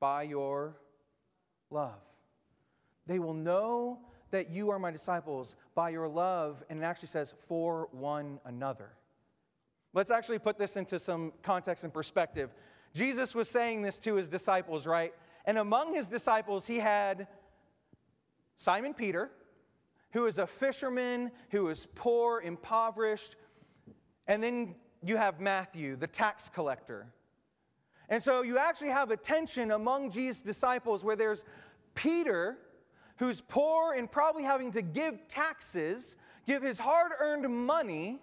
By 0.01 0.25
your 0.25 0.77
love. 1.71 2.01
They 3.07 3.19
will 3.19 3.35
know 3.35 4.01
that 4.31 4.51
you 4.51 4.71
are 4.71 4.79
my 4.79 4.91
disciples 4.91 5.57
by 5.75 5.91
your 5.91 6.09
love, 6.09 6.63
and 6.69 6.81
it 6.81 6.83
actually 6.83 7.09
says, 7.09 7.33
for 7.47 7.89
one 7.93 8.41
another. 8.45 8.91
Let's 9.93 10.11
actually 10.11 10.41
put 10.41 10.59
this 10.59 10.77
into 10.77 10.99
some 10.99 11.33
context 11.43 11.85
and 11.85 11.93
perspective. 11.95 12.51
Jesus 12.95 13.35
was 13.35 13.49
saying 13.49 13.83
this 13.83 13.99
to 14.01 14.17
his 14.17 14.29
disciples, 14.29 14.87
right? 14.87 15.15
And 15.45 15.59
among 15.59 15.95
his 15.95 16.09
disciples, 16.09 16.67
he 16.67 16.79
had 16.79 17.29
Simon 18.57 18.95
Peter, 18.95 19.31
who 20.13 20.27
is 20.27 20.39
a 20.39 20.47
fisherman, 20.47 21.31
who 21.51 21.69
is 21.69 21.87
poor, 21.95 22.41
impoverished. 22.41 23.37
And 24.27 24.43
then 24.43 24.75
you 25.07 25.17
have 25.17 25.41
Matthew, 25.41 25.97
the 25.97 26.07
tax 26.07 26.51
collector. 26.55 27.07
And 28.09 28.23
so 28.23 28.43
you 28.43 28.59
actually 28.59 28.91
have 28.91 29.11
a 29.11 29.17
tension 29.17 29.71
among 29.71 30.11
Jesus' 30.11 30.43
disciples 30.43 31.05
where 31.05 31.17
there's 31.17 31.45
Peter, 31.95 32.59
who's 33.17 33.41
poor 33.41 33.95
and 33.95 34.11
probably 34.11 34.43
having 34.43 34.73
to 34.73 34.83
give 34.83 35.27
taxes, 35.29 36.17
give 36.47 36.63
his 36.63 36.79
hard 36.79 37.13
earned 37.21 37.49
money 37.49 38.21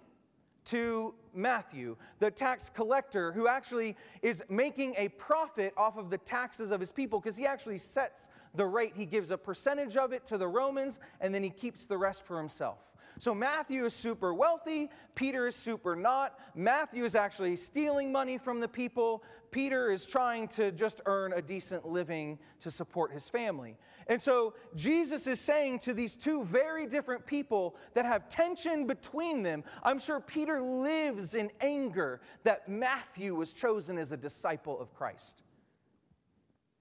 to 0.66 1.14
Matthew, 1.34 1.96
the 2.20 2.30
tax 2.30 2.70
collector, 2.70 3.32
who 3.32 3.48
actually 3.48 3.96
is 4.20 4.44
making 4.48 4.94
a 4.96 5.08
profit 5.08 5.72
off 5.76 5.96
of 5.96 6.10
the 6.10 6.18
taxes 6.18 6.70
of 6.70 6.78
his 6.78 6.92
people 6.92 7.18
because 7.18 7.36
he 7.36 7.46
actually 7.46 7.78
sets 7.78 8.28
the 8.54 8.66
rate. 8.66 8.92
He 8.94 9.06
gives 9.06 9.30
a 9.30 9.38
percentage 9.38 9.96
of 9.96 10.12
it 10.12 10.26
to 10.26 10.38
the 10.38 10.46
Romans 10.46 11.00
and 11.20 11.34
then 11.34 11.42
he 11.42 11.50
keeps 11.50 11.86
the 11.86 11.98
rest 11.98 12.22
for 12.22 12.38
himself. 12.38 12.91
So 13.18 13.34
Matthew 13.34 13.84
is 13.84 13.94
super 13.94 14.34
wealthy, 14.34 14.90
Peter 15.14 15.46
is 15.46 15.54
super 15.54 15.94
not. 15.94 16.38
Matthew 16.54 17.04
is 17.04 17.14
actually 17.14 17.56
stealing 17.56 18.10
money 18.10 18.38
from 18.38 18.60
the 18.60 18.68
people. 18.68 19.22
Peter 19.50 19.90
is 19.90 20.06
trying 20.06 20.48
to 20.48 20.72
just 20.72 21.02
earn 21.04 21.32
a 21.34 21.42
decent 21.42 21.86
living 21.86 22.38
to 22.60 22.70
support 22.70 23.12
his 23.12 23.28
family. 23.28 23.76
And 24.06 24.20
so 24.20 24.54
Jesus 24.74 25.26
is 25.26 25.40
saying 25.40 25.80
to 25.80 25.92
these 25.92 26.16
two 26.16 26.44
very 26.44 26.86
different 26.86 27.26
people 27.26 27.76
that 27.94 28.06
have 28.06 28.28
tension 28.28 28.86
between 28.86 29.42
them, 29.42 29.62
I'm 29.82 29.98
sure 29.98 30.20
Peter 30.20 30.60
lives 30.60 31.34
in 31.34 31.50
anger 31.60 32.20
that 32.44 32.68
Matthew 32.68 33.34
was 33.34 33.52
chosen 33.52 33.98
as 33.98 34.10
a 34.10 34.16
disciple 34.16 34.80
of 34.80 34.94
Christ. 34.94 35.42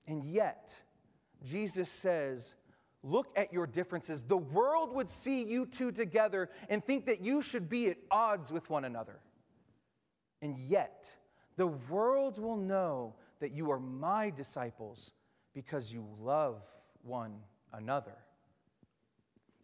And 0.08 0.24
yet, 0.24 0.76
Jesus 1.44 1.90
says, 1.90 2.56
Look 3.04 3.28
at 3.36 3.52
your 3.52 3.66
differences. 3.66 4.22
The 4.22 4.38
world 4.38 4.94
would 4.94 5.10
see 5.10 5.44
you 5.44 5.66
two 5.66 5.92
together 5.92 6.50
and 6.70 6.84
think 6.86 7.08
that 7.08 7.22
you 7.22 7.42
should 7.42 7.68
be 7.68 7.90
at 7.90 7.98
odds 8.12 8.52
with 8.52 8.70
one 8.70 8.86
another. 8.86 9.20
And 10.42 10.58
yet, 10.58 11.10
the 11.58 11.68
world 11.68 12.38
will 12.40 12.58
know 12.58 13.16
that 13.40 13.52
you 13.52 13.72
are 13.72 13.80
my 13.80 14.30
disciples 14.30 15.14
because 15.54 15.92
you 15.92 16.06
love 16.20 16.64
one 17.04 17.40
another. 17.74 18.18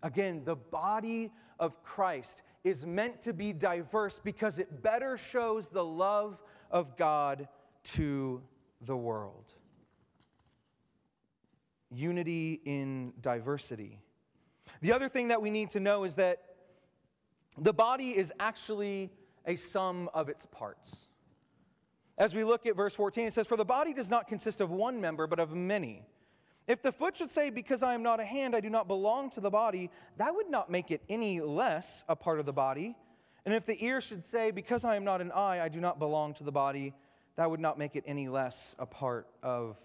Again, 0.03 0.43
the 0.43 0.55
body 0.55 1.31
of 1.59 1.83
Christ 1.83 2.41
is 2.63 2.85
meant 2.85 3.21
to 3.21 3.33
be 3.33 3.53
diverse 3.53 4.19
because 4.23 4.59
it 4.59 4.81
better 4.81 5.17
shows 5.17 5.69
the 5.69 5.85
love 5.85 6.41
of 6.71 6.97
God 6.97 7.47
to 7.83 8.41
the 8.81 8.97
world. 8.97 9.53
Unity 11.89 12.61
in 12.65 13.13
diversity. 13.21 13.99
The 14.81 14.91
other 14.91 15.09
thing 15.09 15.29
that 15.29 15.41
we 15.41 15.49
need 15.49 15.69
to 15.71 15.79
know 15.79 16.03
is 16.03 16.15
that 16.15 16.39
the 17.57 17.73
body 17.73 18.11
is 18.11 18.31
actually 18.39 19.11
a 19.45 19.55
sum 19.55 20.09
of 20.13 20.29
its 20.29 20.45
parts. 20.45 21.07
As 22.17 22.35
we 22.35 22.43
look 22.43 22.65
at 22.65 22.75
verse 22.75 22.95
14, 22.95 23.27
it 23.27 23.33
says, 23.33 23.47
For 23.47 23.57
the 23.57 23.65
body 23.65 23.93
does 23.93 24.09
not 24.09 24.27
consist 24.27 24.59
of 24.59 24.71
one 24.71 24.99
member, 24.99 25.27
but 25.27 25.39
of 25.39 25.53
many. 25.53 26.03
If 26.67 26.81
the 26.81 26.91
foot 26.91 27.15
should 27.17 27.29
say, 27.29 27.49
Because 27.49 27.83
I 27.83 27.93
am 27.93 28.03
not 28.03 28.19
a 28.19 28.25
hand, 28.25 28.55
I 28.55 28.59
do 28.59 28.69
not 28.69 28.87
belong 28.87 29.29
to 29.31 29.41
the 29.41 29.49
body, 29.49 29.89
that 30.17 30.33
would 30.33 30.49
not 30.49 30.69
make 30.69 30.91
it 30.91 31.01
any 31.09 31.39
less 31.41 32.03
a 32.09 32.15
part 32.15 32.39
of 32.39 32.45
the 32.45 32.53
body. 32.53 32.95
And 33.45 33.55
if 33.55 33.65
the 33.65 33.83
ear 33.83 34.01
should 34.01 34.25
say, 34.25 34.51
Because 34.51 34.83
I 34.83 34.95
am 34.95 35.03
not 35.03 35.21
an 35.21 35.31
eye, 35.31 35.61
I 35.61 35.69
do 35.69 35.79
not 35.79 35.99
belong 35.99 36.33
to 36.35 36.43
the 36.43 36.51
body, 36.51 36.93
that 37.35 37.49
would 37.49 37.59
not 37.59 37.77
make 37.77 37.95
it 37.95 38.03
any 38.07 38.27
less 38.27 38.75
a 38.79 38.85
part 38.85 39.27
of 39.43 39.77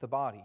the 0.00 0.08
body. 0.08 0.44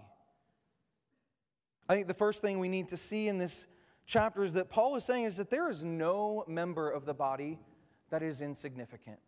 I 1.90 1.96
think 1.96 2.08
the 2.08 2.14
first 2.14 2.42
thing 2.42 2.60
we 2.60 2.70
need 2.70 2.90
to 2.90 2.98
see 2.98 3.28
in 3.28 3.38
this 3.38 3.68
chapter 4.06 4.44
is 4.44 4.54
that 4.54 4.70
Paul 4.70 4.96
is 4.96 5.06
saying 5.06 5.26
is 5.26 5.38
that 5.38 5.50
there 5.50 5.70
is 5.70 5.84
no 5.84 6.44
member 6.48 6.90
of 6.90 7.06
the 7.06 7.14
body 7.14 7.60
that 8.10 8.22
is 8.22 8.42
insignificant. 8.42 9.20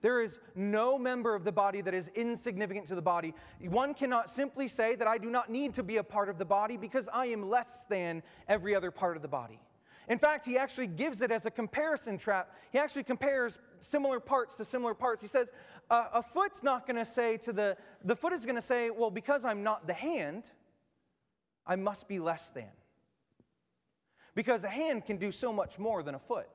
There 0.00 0.20
is 0.20 0.38
no 0.54 0.96
member 0.96 1.34
of 1.34 1.44
the 1.44 1.52
body 1.52 1.80
that 1.80 1.94
is 1.94 2.08
insignificant 2.14 2.86
to 2.86 2.94
the 2.94 3.02
body. 3.02 3.34
One 3.60 3.94
cannot 3.94 4.30
simply 4.30 4.68
say 4.68 4.94
that 4.94 5.08
I 5.08 5.18
do 5.18 5.28
not 5.28 5.50
need 5.50 5.74
to 5.74 5.82
be 5.82 5.96
a 5.96 6.04
part 6.04 6.28
of 6.28 6.38
the 6.38 6.44
body 6.44 6.76
because 6.76 7.08
I 7.12 7.26
am 7.26 7.48
less 7.48 7.84
than 7.84 8.22
every 8.46 8.76
other 8.76 8.92
part 8.92 9.16
of 9.16 9.22
the 9.22 9.28
body. 9.28 9.60
In 10.08 10.18
fact, 10.18 10.46
he 10.46 10.56
actually 10.56 10.86
gives 10.86 11.20
it 11.20 11.30
as 11.30 11.46
a 11.46 11.50
comparison 11.50 12.16
trap. 12.16 12.54
He 12.72 12.78
actually 12.78 13.02
compares 13.02 13.58
similar 13.80 14.20
parts 14.20 14.54
to 14.56 14.64
similar 14.64 14.94
parts. 14.94 15.20
He 15.20 15.28
says, 15.28 15.52
uh, 15.90 16.06
a 16.14 16.22
foot's 16.22 16.62
not 16.62 16.86
going 16.86 16.96
to 16.96 17.04
say 17.04 17.36
to 17.38 17.52
the, 17.52 17.76
the 18.04 18.16
foot 18.16 18.32
is 18.32 18.44
going 18.44 18.56
to 18.56 18.62
say, 18.62 18.90
well, 18.90 19.10
because 19.10 19.44
I'm 19.44 19.62
not 19.62 19.86
the 19.86 19.92
hand, 19.92 20.50
I 21.68 21.76
must 21.76 22.08
be 22.08 22.18
less 22.18 22.50
than. 22.50 22.70
Because 24.34 24.64
a 24.64 24.68
hand 24.68 25.04
can 25.04 25.18
do 25.18 25.30
so 25.30 25.52
much 25.52 25.78
more 25.78 26.02
than 26.02 26.14
a 26.14 26.18
foot. 26.18 26.48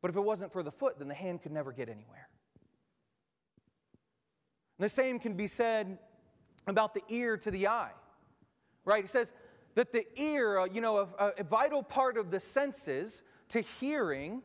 But 0.00 0.10
if 0.10 0.16
it 0.16 0.20
wasn't 0.20 0.52
for 0.52 0.62
the 0.62 0.70
foot, 0.70 0.98
then 0.98 1.08
the 1.08 1.14
hand 1.14 1.42
could 1.42 1.52
never 1.52 1.72
get 1.72 1.88
anywhere. 1.88 2.28
And 4.78 4.84
the 4.84 4.88
same 4.88 5.18
can 5.18 5.34
be 5.34 5.46
said 5.46 5.98
about 6.66 6.94
the 6.94 7.02
ear 7.08 7.36
to 7.38 7.50
the 7.50 7.66
eye, 7.66 7.92
right? 8.84 9.02
He 9.02 9.08
says 9.08 9.32
that 9.74 9.92
the 9.92 10.06
ear, 10.20 10.60
uh, 10.60 10.64
you 10.66 10.80
know, 10.80 11.08
a, 11.18 11.32
a 11.38 11.44
vital 11.44 11.82
part 11.82 12.16
of 12.16 12.30
the 12.30 12.38
senses 12.40 13.22
to 13.48 13.60
hearing, 13.60 14.42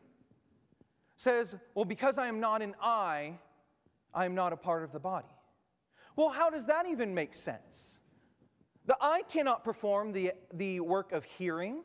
says, 1.16 1.54
well, 1.74 1.84
because 1.84 2.18
I 2.18 2.26
am 2.26 2.40
not 2.40 2.62
an 2.62 2.74
eye, 2.82 3.38
I 4.14 4.24
am 4.24 4.34
not 4.34 4.52
a 4.52 4.56
part 4.56 4.82
of 4.82 4.92
the 4.92 4.98
body. 4.98 5.28
Well, 6.16 6.30
how 6.30 6.50
does 6.50 6.66
that 6.66 6.86
even 6.86 7.14
make 7.14 7.34
sense? 7.34 7.98
The 8.86 8.96
eye 9.00 9.22
cannot 9.28 9.64
perform 9.64 10.12
the, 10.12 10.32
the 10.52 10.80
work 10.80 11.12
of 11.12 11.24
hearing. 11.24 11.82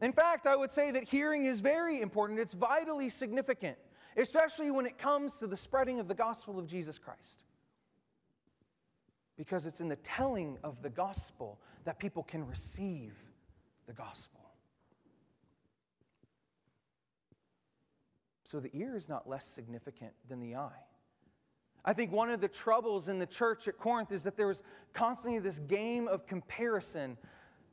In 0.00 0.12
fact, 0.12 0.46
I 0.46 0.56
would 0.56 0.70
say 0.70 0.90
that 0.90 1.04
hearing 1.04 1.44
is 1.44 1.60
very 1.60 2.00
important. 2.00 2.38
It's 2.38 2.54
vitally 2.54 3.08
significant, 3.08 3.76
especially 4.16 4.70
when 4.70 4.86
it 4.86 4.98
comes 4.98 5.38
to 5.38 5.46
the 5.46 5.56
spreading 5.56 6.00
of 6.00 6.08
the 6.08 6.14
gospel 6.14 6.58
of 6.58 6.66
Jesus 6.66 6.98
Christ. 6.98 7.44
Because 9.36 9.66
it's 9.66 9.80
in 9.80 9.88
the 9.88 9.96
telling 9.96 10.58
of 10.64 10.82
the 10.82 10.90
gospel 10.90 11.60
that 11.84 11.98
people 11.98 12.22
can 12.22 12.46
receive 12.46 13.14
the 13.86 13.92
gospel. 13.92 14.40
So 18.44 18.60
the 18.60 18.70
ear 18.74 18.96
is 18.96 19.08
not 19.08 19.28
less 19.28 19.44
significant 19.44 20.12
than 20.28 20.40
the 20.40 20.56
eye. 20.56 20.84
I 21.86 21.92
think 21.92 22.10
one 22.10 22.30
of 22.30 22.40
the 22.40 22.48
troubles 22.48 23.08
in 23.08 23.20
the 23.20 23.26
church 23.26 23.68
at 23.68 23.78
Corinth 23.78 24.10
is 24.10 24.24
that 24.24 24.36
there 24.36 24.48
was 24.48 24.64
constantly 24.92 25.38
this 25.38 25.60
game 25.60 26.08
of 26.08 26.26
comparison 26.26 27.16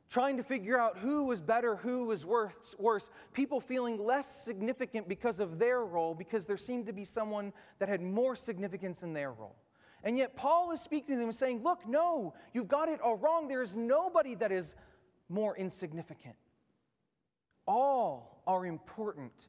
trying 0.08 0.36
to 0.36 0.44
figure 0.44 0.78
out 0.78 0.98
who 0.98 1.24
was 1.24 1.40
better, 1.40 1.74
who 1.74 2.04
was 2.04 2.24
worse, 2.24 2.76
worse, 2.78 3.10
people 3.32 3.60
feeling 3.60 3.98
less 3.98 4.44
significant 4.44 5.08
because 5.08 5.40
of 5.40 5.58
their 5.58 5.84
role, 5.84 6.14
because 6.14 6.46
there 6.46 6.56
seemed 6.56 6.86
to 6.86 6.92
be 6.92 7.04
someone 7.04 7.52
that 7.80 7.88
had 7.88 8.00
more 8.00 8.36
significance 8.36 9.02
in 9.02 9.12
their 9.12 9.32
role. 9.32 9.56
And 10.04 10.16
yet, 10.16 10.36
Paul 10.36 10.70
is 10.70 10.80
speaking 10.80 11.16
to 11.16 11.20
them 11.20 11.32
saying, 11.32 11.62
Look, 11.64 11.88
no, 11.88 12.34
you've 12.52 12.68
got 12.68 12.88
it 12.88 13.00
all 13.00 13.16
wrong. 13.16 13.48
There 13.48 13.62
is 13.62 13.74
nobody 13.74 14.34
that 14.36 14.52
is 14.52 14.76
more 15.28 15.56
insignificant. 15.56 16.36
All 17.66 18.42
are 18.46 18.66
important 18.66 19.48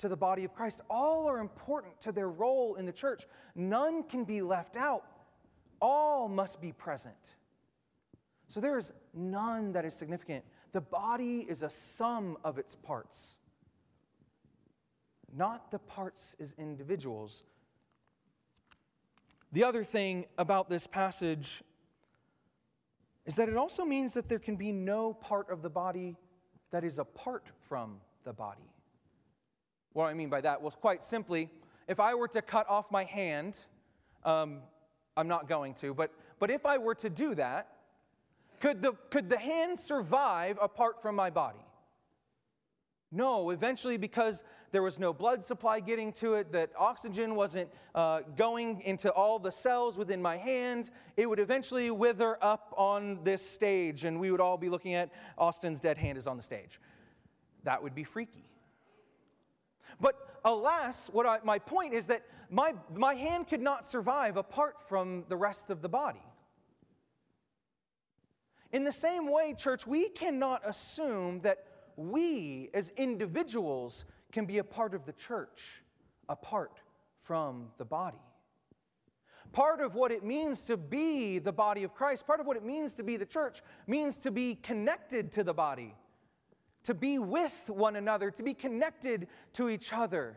to 0.00 0.08
the 0.08 0.16
body 0.16 0.44
of 0.44 0.54
Christ, 0.54 0.80
all 0.90 1.28
are 1.28 1.38
important 1.38 2.00
to 2.00 2.12
their 2.12 2.28
role 2.28 2.74
in 2.74 2.86
the 2.86 2.92
church. 2.92 3.26
None 3.54 4.02
can 4.02 4.24
be 4.24 4.42
left 4.42 4.76
out, 4.76 5.04
all 5.80 6.28
must 6.28 6.60
be 6.60 6.72
present. 6.72 7.34
So 8.48 8.60
there 8.60 8.76
is 8.76 8.92
none 9.14 9.72
that 9.72 9.84
is 9.84 9.94
significant. 9.94 10.44
The 10.72 10.80
body 10.80 11.46
is 11.48 11.62
a 11.62 11.70
sum 11.70 12.36
of 12.42 12.58
its 12.58 12.74
parts, 12.74 13.36
not 15.36 15.70
the 15.70 15.78
parts 15.78 16.34
as 16.40 16.54
individuals. 16.58 17.44
The 19.52 19.64
other 19.64 19.84
thing 19.84 20.26
about 20.38 20.68
this 20.68 20.86
passage 20.86 21.62
is 23.26 23.36
that 23.36 23.48
it 23.48 23.56
also 23.56 23.84
means 23.84 24.14
that 24.14 24.28
there 24.28 24.38
can 24.38 24.56
be 24.56 24.72
no 24.72 25.12
part 25.12 25.50
of 25.50 25.62
the 25.62 25.70
body 25.70 26.16
that 26.70 26.84
is 26.84 26.98
apart 26.98 27.46
from 27.68 28.00
the 28.24 28.32
body. 28.32 28.70
What 29.92 30.06
I 30.06 30.14
mean 30.14 30.28
by 30.28 30.40
that? 30.40 30.62
Well, 30.62 30.70
quite 30.70 31.02
simply, 31.02 31.50
if 31.88 31.98
I 31.98 32.14
were 32.14 32.28
to 32.28 32.42
cut 32.42 32.68
off 32.68 32.90
my 32.90 33.04
hand, 33.04 33.58
um, 34.24 34.60
I'm 35.16 35.28
not 35.28 35.48
going 35.48 35.74
to, 35.74 35.92
but, 35.94 36.12
but 36.38 36.50
if 36.50 36.64
I 36.64 36.78
were 36.78 36.94
to 36.96 37.10
do 37.10 37.34
that, 37.34 37.68
could 38.60 38.82
the, 38.82 38.92
could 39.10 39.28
the 39.28 39.38
hand 39.38 39.80
survive 39.80 40.58
apart 40.60 41.02
from 41.02 41.16
my 41.16 41.30
body? 41.30 41.64
No, 43.10 43.50
eventually, 43.50 43.96
because 43.96 44.44
there 44.70 44.82
was 44.82 45.00
no 45.00 45.12
blood 45.12 45.42
supply 45.42 45.80
getting 45.80 46.12
to 46.12 46.34
it, 46.34 46.52
that 46.52 46.70
oxygen 46.78 47.34
wasn't 47.34 47.68
uh, 47.94 48.20
going 48.36 48.82
into 48.82 49.10
all 49.10 49.40
the 49.40 49.50
cells 49.50 49.98
within 49.98 50.22
my 50.22 50.36
hand, 50.36 50.90
it 51.16 51.28
would 51.28 51.40
eventually 51.40 51.90
wither 51.90 52.38
up 52.40 52.72
on 52.76 53.24
this 53.24 53.44
stage, 53.44 54.04
and 54.04 54.20
we 54.20 54.30
would 54.30 54.40
all 54.40 54.56
be 54.56 54.68
looking 54.68 54.94
at 54.94 55.10
Austin's 55.36 55.80
dead 55.80 55.98
hand 55.98 56.16
is 56.16 56.28
on 56.28 56.36
the 56.36 56.42
stage. 56.42 56.78
That 57.64 57.82
would 57.82 57.96
be 57.96 58.04
freaky. 58.04 58.49
But 60.00 60.14
alas, 60.44 61.08
what 61.12 61.26
I, 61.26 61.38
my 61.44 61.58
point 61.58 61.94
is 61.94 62.06
that 62.08 62.22
my, 62.50 62.74
my 62.94 63.14
hand 63.14 63.48
could 63.48 63.60
not 63.60 63.84
survive 63.84 64.36
apart 64.36 64.80
from 64.88 65.24
the 65.28 65.36
rest 65.36 65.70
of 65.70 65.82
the 65.82 65.88
body. 65.88 66.22
In 68.72 68.84
the 68.84 68.92
same 68.92 69.30
way, 69.30 69.54
church, 69.56 69.86
we 69.86 70.08
cannot 70.08 70.62
assume 70.64 71.40
that 71.40 71.64
we 71.96 72.70
as 72.72 72.90
individuals 72.96 74.04
can 74.32 74.46
be 74.46 74.58
a 74.58 74.64
part 74.64 74.94
of 74.94 75.06
the 75.06 75.12
church 75.12 75.82
apart 76.28 76.80
from 77.18 77.68
the 77.78 77.84
body. 77.84 78.20
Part 79.52 79.80
of 79.80 79.96
what 79.96 80.12
it 80.12 80.24
means 80.24 80.62
to 80.64 80.76
be 80.76 81.40
the 81.40 81.52
body 81.52 81.82
of 81.82 81.94
Christ, 81.94 82.26
part 82.26 82.38
of 82.38 82.46
what 82.46 82.56
it 82.56 82.64
means 82.64 82.94
to 82.94 83.02
be 83.02 83.16
the 83.16 83.26
church, 83.26 83.62
means 83.88 84.18
to 84.18 84.30
be 84.30 84.54
connected 84.54 85.32
to 85.32 85.42
the 85.42 85.52
body, 85.52 85.94
to 86.84 86.94
be 86.94 87.18
with 87.18 87.68
one 87.68 87.96
another, 87.96 88.30
to 88.30 88.42
be 88.42 88.54
connected 88.54 89.28
to 89.54 89.68
each 89.68 89.92
other. 89.92 90.36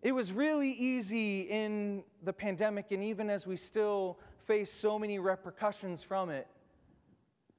It 0.00 0.12
was 0.12 0.32
really 0.32 0.70
easy 0.70 1.42
in 1.42 2.04
the 2.22 2.32
pandemic, 2.32 2.92
and 2.92 3.02
even 3.02 3.28
as 3.28 3.46
we 3.46 3.56
still 3.56 4.18
face 4.46 4.72
so 4.72 4.98
many 4.98 5.18
repercussions 5.18 6.02
from 6.02 6.30
it, 6.30 6.46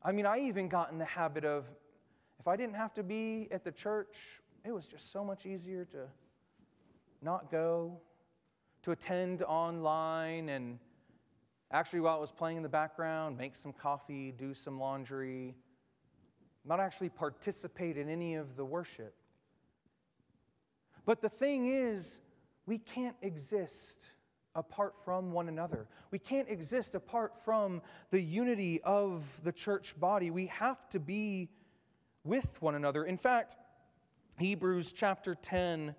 I 0.01 0.13
mean, 0.13 0.25
I 0.25 0.39
even 0.39 0.69
got 0.69 0.91
in 0.91 0.97
the 0.97 1.05
habit 1.05 1.43
of 1.43 1.69
if 2.39 2.47
I 2.47 2.55
didn't 2.55 2.75
have 2.75 2.93
to 2.93 3.03
be 3.03 3.49
at 3.51 3.65
the 3.65 3.71
church, 3.71 4.41
it 4.63 4.71
was 4.71 4.87
just 4.87 5.11
so 5.11 5.25
much 5.25 5.45
easier 5.45 5.83
to 5.85 6.07
not 7.21 7.51
go, 7.51 7.99
to 8.83 8.91
attend 8.91 9.43
online, 9.43 10.47
and 10.47 10.79
actually, 11.71 11.99
while 11.99 12.17
it 12.17 12.21
was 12.21 12.31
playing 12.31 12.55
in 12.55 12.63
the 12.63 12.69
background, 12.69 13.37
make 13.37 13.57
some 13.57 13.73
coffee, 13.73 14.31
do 14.31 14.53
some 14.53 14.79
laundry, 14.79 15.55
not 16.69 16.79
actually 16.79 17.09
participate 17.09 17.97
in 17.97 18.07
any 18.07 18.35
of 18.35 18.55
the 18.55 18.63
worship. 18.63 19.15
But 21.05 21.21
the 21.21 21.29
thing 21.29 21.65
is, 21.65 22.19
we 22.67 22.77
can't 22.77 23.15
exist 23.23 24.03
apart 24.53 24.93
from 25.03 25.31
one 25.31 25.49
another. 25.49 25.87
We 26.11 26.19
can't 26.19 26.47
exist 26.47 26.93
apart 26.93 27.33
from 27.43 27.81
the 28.11 28.21
unity 28.21 28.81
of 28.83 29.27
the 29.43 29.51
church 29.51 29.99
body. 29.99 30.29
We 30.29 30.47
have 30.47 30.87
to 30.89 30.99
be 30.99 31.49
with 32.23 32.61
one 32.61 32.75
another. 32.75 33.03
In 33.03 33.17
fact, 33.17 33.55
Hebrews 34.37 34.93
chapter 34.93 35.33
10 35.33 35.95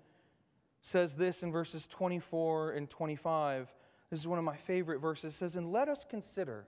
says 0.81 1.15
this 1.15 1.43
in 1.43 1.51
verses 1.51 1.85
24 1.87 2.71
and 2.71 2.89
25. 2.89 3.73
This 4.09 4.19
is 4.21 4.27
one 4.27 4.39
of 4.39 4.45
my 4.45 4.55
favorite 4.55 4.99
verses. 4.99 5.33
It 5.33 5.37
says, 5.37 5.55
And 5.55 5.71
let 5.71 5.89
us 5.89 6.05
consider 6.09 6.65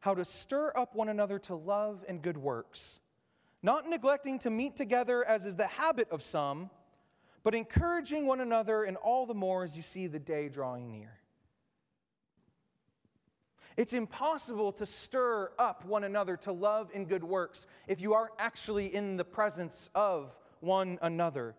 how 0.00 0.14
to 0.14 0.24
stir 0.24 0.72
up 0.76 0.94
one 0.94 1.08
another 1.08 1.38
to 1.40 1.54
love 1.54 2.04
and 2.08 2.22
good 2.22 2.36
works, 2.36 3.00
not 3.64 3.88
neglecting 3.88 4.38
to 4.40 4.50
meet 4.50 4.76
together 4.76 5.24
as 5.24 5.46
is 5.46 5.56
the 5.56 5.66
habit 5.66 6.08
of 6.10 6.22
some 6.22 6.70
but 7.44 7.54
encouraging 7.54 8.26
one 8.26 8.40
another, 8.40 8.84
and 8.84 8.96
all 8.96 9.26
the 9.26 9.34
more 9.34 9.64
as 9.64 9.76
you 9.76 9.82
see 9.82 10.06
the 10.06 10.18
day 10.18 10.48
drawing 10.48 10.90
near. 10.90 11.20
It's 13.76 13.92
impossible 13.92 14.72
to 14.72 14.86
stir 14.86 15.50
up 15.58 15.84
one 15.84 16.04
another 16.04 16.38
to 16.38 16.52
love 16.52 16.90
and 16.94 17.06
good 17.06 17.22
works 17.22 17.66
if 17.86 18.00
you 18.00 18.14
aren't 18.14 18.32
actually 18.38 18.94
in 18.94 19.16
the 19.16 19.24
presence 19.24 19.90
of 19.94 20.36
one 20.60 20.98
another. 21.02 21.54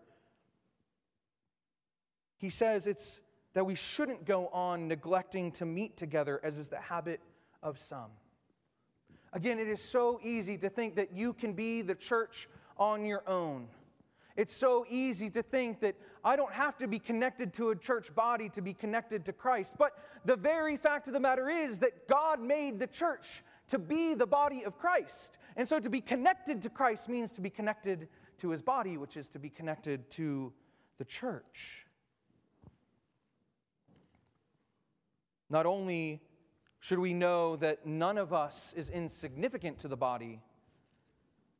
He 2.38 2.50
says 2.50 2.86
it's 2.86 3.20
that 3.52 3.64
we 3.64 3.74
shouldn't 3.74 4.24
go 4.24 4.48
on 4.48 4.88
neglecting 4.88 5.52
to 5.52 5.64
meet 5.64 5.96
together, 5.96 6.40
as 6.42 6.58
is 6.58 6.68
the 6.68 6.80
habit 6.80 7.20
of 7.62 7.78
some. 7.78 8.10
Again, 9.36 9.58
it 9.58 9.68
is 9.68 9.82
so 9.82 10.18
easy 10.22 10.56
to 10.56 10.70
think 10.70 10.96
that 10.96 11.12
you 11.12 11.34
can 11.34 11.52
be 11.52 11.82
the 11.82 11.94
church 11.94 12.48
on 12.78 13.04
your 13.04 13.22
own. 13.28 13.68
It's 14.34 14.56
so 14.56 14.86
easy 14.88 15.28
to 15.28 15.42
think 15.42 15.80
that 15.80 15.94
I 16.24 16.36
don't 16.36 16.54
have 16.54 16.78
to 16.78 16.88
be 16.88 16.98
connected 16.98 17.52
to 17.54 17.68
a 17.68 17.76
church 17.76 18.14
body 18.14 18.48
to 18.48 18.62
be 18.62 18.72
connected 18.72 19.26
to 19.26 19.34
Christ. 19.34 19.74
But 19.76 19.92
the 20.24 20.36
very 20.36 20.78
fact 20.78 21.06
of 21.06 21.12
the 21.12 21.20
matter 21.20 21.50
is 21.50 21.80
that 21.80 22.08
God 22.08 22.40
made 22.40 22.78
the 22.78 22.86
church 22.86 23.42
to 23.68 23.78
be 23.78 24.14
the 24.14 24.26
body 24.26 24.64
of 24.64 24.78
Christ. 24.78 25.36
And 25.54 25.68
so 25.68 25.80
to 25.80 25.90
be 25.90 26.00
connected 26.00 26.62
to 26.62 26.70
Christ 26.70 27.06
means 27.06 27.32
to 27.32 27.42
be 27.42 27.50
connected 27.50 28.08
to 28.38 28.48
his 28.48 28.62
body, 28.62 28.96
which 28.96 29.18
is 29.18 29.28
to 29.28 29.38
be 29.38 29.50
connected 29.50 30.08
to 30.12 30.50
the 30.96 31.04
church. 31.04 31.84
Not 35.50 35.66
only 35.66 36.22
should 36.80 36.98
we 36.98 37.14
know 37.14 37.56
that 37.56 37.86
none 37.86 38.18
of 38.18 38.32
us 38.32 38.74
is 38.76 38.90
insignificant 38.90 39.78
to 39.80 39.88
the 39.88 39.96
body, 39.96 40.40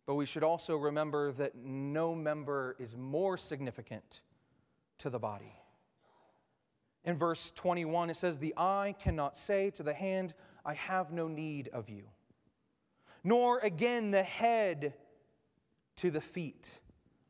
but 0.07 0.14
we 0.14 0.26
should 0.26 0.44
also 0.44 0.76
remember 0.76 1.33
that 1.33 1.57
no 1.57 2.14
member 2.14 2.76
is 2.79 2.96
more 2.96 3.37
significant 3.37 4.22
to 4.98 5.11
the 5.11 5.18
body. 5.18 5.52
In 7.05 7.16
verse 7.16 7.52
21, 7.55 8.11
it 8.11 8.16
says, 8.16 8.38
The 8.38 8.55
eye 8.57 8.94
cannot 9.00 9.37
say 9.37 9.70
to 9.70 9.83
the 9.83 9.94
hand, 9.94 10.35
I 10.64 10.74
have 10.74 11.12
no 11.12 11.29
need 11.29 11.68
of 11.72 11.88
you. 11.88 12.05
Nor 13.22 13.61
again 13.61 14.11
the 14.11 14.22
head 14.22 14.94
to 15.96 16.11
the 16.11 16.20
feet, 16.20 16.79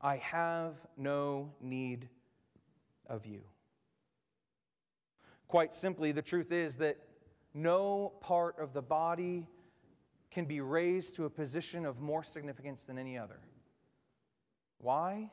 I 0.00 0.16
have 0.16 0.74
no 0.96 1.52
need 1.60 2.08
of 3.06 3.26
you. 3.26 3.42
Quite 5.48 5.72
simply, 5.72 6.12
the 6.12 6.22
truth 6.22 6.52
is 6.52 6.76
that 6.78 6.98
no 7.56 8.12
part 8.20 8.58
of 8.58 8.74
the 8.74 8.82
body 8.82 9.48
can 10.30 10.44
be 10.44 10.60
raised 10.60 11.16
to 11.16 11.24
a 11.24 11.30
position 11.30 11.86
of 11.86 12.02
more 12.02 12.22
significance 12.22 12.84
than 12.84 12.98
any 12.98 13.16
other. 13.16 13.40
Why? 14.78 15.30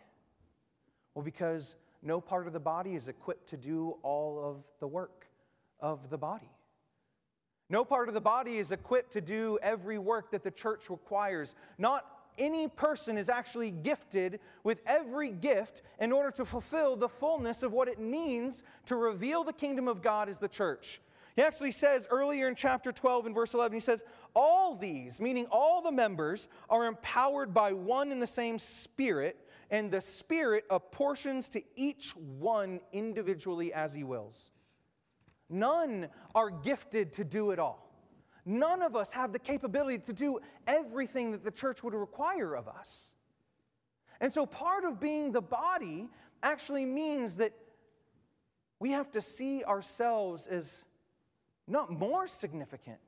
Well, 1.13 1.25
because 1.25 1.75
no 2.01 2.21
part 2.21 2.47
of 2.47 2.53
the 2.53 2.61
body 2.61 2.95
is 2.95 3.09
equipped 3.09 3.49
to 3.49 3.57
do 3.57 3.97
all 4.03 4.41
of 4.41 4.63
the 4.79 4.87
work 4.87 5.27
of 5.81 6.09
the 6.09 6.17
body. 6.17 6.49
No 7.69 7.83
part 7.83 8.07
of 8.07 8.13
the 8.13 8.21
body 8.21 8.57
is 8.57 8.71
equipped 8.71 9.11
to 9.13 9.21
do 9.21 9.59
every 9.61 9.97
work 9.97 10.31
that 10.31 10.43
the 10.43 10.51
church 10.51 10.89
requires. 10.89 11.55
Not 11.77 12.05
any 12.37 12.69
person 12.69 13.17
is 13.17 13.27
actually 13.27 13.71
gifted 13.71 14.39
with 14.63 14.81
every 14.85 15.29
gift 15.29 15.81
in 15.99 16.13
order 16.13 16.31
to 16.31 16.45
fulfill 16.45 16.95
the 16.95 17.09
fullness 17.09 17.63
of 17.63 17.73
what 17.73 17.89
it 17.89 17.99
means 17.99 18.63
to 18.85 18.95
reveal 18.95 19.43
the 19.43 19.53
kingdom 19.53 19.89
of 19.89 20.01
God 20.01 20.29
as 20.29 20.39
the 20.39 20.47
church. 20.47 21.01
He 21.35 21.41
actually 21.41 21.71
says 21.71 22.07
earlier 22.11 22.47
in 22.47 22.55
chapter 22.55 22.91
12 22.91 23.25
and 23.27 23.35
verse 23.35 23.53
11, 23.53 23.73
he 23.73 23.79
says, 23.79 24.03
All 24.35 24.75
these, 24.75 25.19
meaning 25.19 25.47
all 25.51 25.81
the 25.81 25.91
members, 25.91 26.47
are 26.69 26.85
empowered 26.85 27.53
by 27.53 27.73
one 27.73 28.11
and 28.11 28.21
the 28.21 28.27
same 28.27 28.59
Spirit, 28.59 29.37
and 29.71 29.89
the 29.91 30.01
Spirit 30.01 30.65
apportions 30.69 31.49
to 31.49 31.61
each 31.75 32.15
one 32.15 32.79
individually 32.91 33.73
as 33.73 33.93
he 33.93 34.03
wills. 34.03 34.51
None 35.49 36.09
are 36.35 36.51
gifted 36.51 37.13
to 37.13 37.23
do 37.23 37.51
it 37.51 37.59
all. 37.59 37.89
None 38.45 38.81
of 38.81 38.95
us 38.95 39.11
have 39.13 39.31
the 39.31 39.39
capability 39.39 39.99
to 39.99 40.13
do 40.13 40.39
everything 40.67 41.31
that 41.31 41.43
the 41.43 41.51
church 41.51 41.83
would 41.83 41.93
require 41.93 42.53
of 42.55 42.67
us. 42.67 43.11
And 44.19 44.31
so 44.31 44.45
part 44.45 44.83
of 44.83 44.99
being 44.99 45.31
the 45.31 45.41
body 45.41 46.09
actually 46.43 46.85
means 46.85 47.37
that 47.37 47.53
we 48.79 48.91
have 48.91 49.11
to 49.11 49.21
see 49.21 49.63
ourselves 49.63 50.45
as 50.45 50.85
not 51.67 51.91
more 51.91 52.27
significant, 52.27 52.99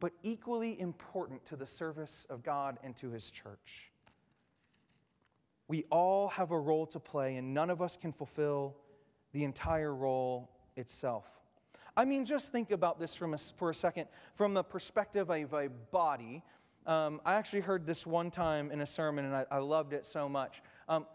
but 0.00 0.12
equally 0.22 0.80
important 0.80 1.44
to 1.46 1.56
the 1.56 1.66
service 1.66 2.26
of 2.30 2.42
God 2.42 2.78
and 2.82 2.96
to 2.96 3.10
His 3.10 3.30
church. 3.30 3.90
We 5.66 5.84
all 5.90 6.28
have 6.28 6.50
a 6.50 6.58
role 6.58 6.86
to 6.88 7.00
play, 7.00 7.36
and 7.36 7.54
none 7.54 7.70
of 7.70 7.80
us 7.80 7.96
can 7.96 8.12
fulfill 8.12 8.76
the 9.32 9.44
entire 9.44 9.94
role 9.94 10.50
itself. 10.76 11.26
I 11.96 12.04
mean, 12.04 12.24
just 12.24 12.52
think 12.52 12.70
about 12.70 12.98
this 12.98 13.14
from 13.14 13.34
a, 13.34 13.38
for 13.38 13.70
a 13.70 13.74
second 13.74 14.08
from 14.34 14.54
the 14.54 14.64
perspective 14.64 15.30
of 15.30 15.54
a 15.54 15.68
body. 15.90 16.42
Um, 16.86 17.20
I 17.24 17.34
actually 17.34 17.60
heard 17.60 17.86
this 17.86 18.06
one 18.06 18.30
time 18.30 18.70
in 18.70 18.80
a 18.80 18.86
sermon, 18.86 19.24
and 19.24 19.34
I, 19.34 19.46
I 19.50 19.58
loved 19.58 19.92
it 19.92 20.04
so 20.04 20.28
much. 20.28 20.60
Um, 20.88 21.06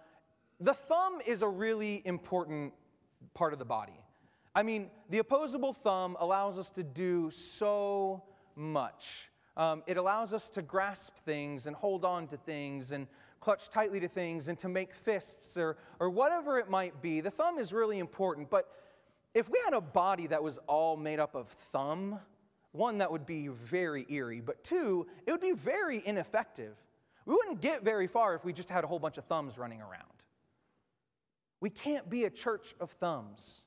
the 0.60 0.74
thumb 0.74 1.20
is 1.26 1.42
a 1.42 1.48
really 1.48 2.02
important 2.06 2.74
part 3.34 3.54
of 3.54 3.60
the 3.60 3.66
body. 3.66 3.99
I 4.56 4.64
mean, 4.64 4.90
the 5.10 5.20
opposable 5.20 5.74
thumb 5.74 6.18
allows 6.20 6.58
us 6.58 6.70
to 6.72 6.84
do 6.84 7.32
so 7.32 8.24
much. 8.56 9.30
Um, 9.56 9.84
it 9.88 9.98
allows 9.98 10.34
us 10.34 10.50
to 10.52 10.62
grasp 10.62 11.18
things 11.18 11.68
and 11.68 11.76
hold 11.76 12.06
on 12.06 12.28
to 12.28 12.38
things 12.38 12.92
and 12.92 13.08
clutch 13.40 13.70
tightly 13.70 14.00
to 14.00 14.08
things 14.08 14.48
and 14.48 14.58
to 14.60 14.70
make 14.70 14.94
fists 14.94 15.58
or, 15.58 15.78
or 16.00 16.10
whatever 16.10 16.58
it 16.58 16.70
might 16.70 17.02
be. 17.02 17.22
The 17.22 17.32
thumb 17.32 17.60
is 17.60 17.74
really 17.74 18.00
important, 18.00 18.50
but 18.50 18.70
if 19.34 19.50
we 19.50 19.60
had 19.64 19.74
a 19.74 19.82
body 19.82 20.28
that 20.28 20.42
was 20.42 20.60
all 20.68 20.98
made 20.98 21.20
up 21.20 21.36
of 21.36 21.48
thumb, 21.48 22.20
one, 22.72 23.00
that 23.00 23.12
would 23.12 23.26
be 23.26 23.48
very 23.48 24.06
eerie, 24.10 24.42
but 24.42 24.64
two, 24.64 25.08
it 25.26 25.32
would 25.32 25.42
be 25.42 25.54
very 25.54 26.02
ineffective. 26.06 26.76
We 27.26 27.36
wouldn't 27.36 27.62
get 27.62 27.84
very 27.84 28.08
far 28.08 28.36
if 28.36 28.44
we 28.44 28.54
just 28.54 28.70
had 28.70 28.84
a 28.84 28.88
whole 28.88 29.00
bunch 29.00 29.18
of 29.18 29.26
thumbs 29.26 29.58
running 29.58 29.82
around. 29.82 30.04
We 31.62 31.70
can't 31.70 32.10
be 32.10 32.24
a 32.24 32.30
church 32.30 32.74
of 32.80 32.92
thumbs. 32.92 33.62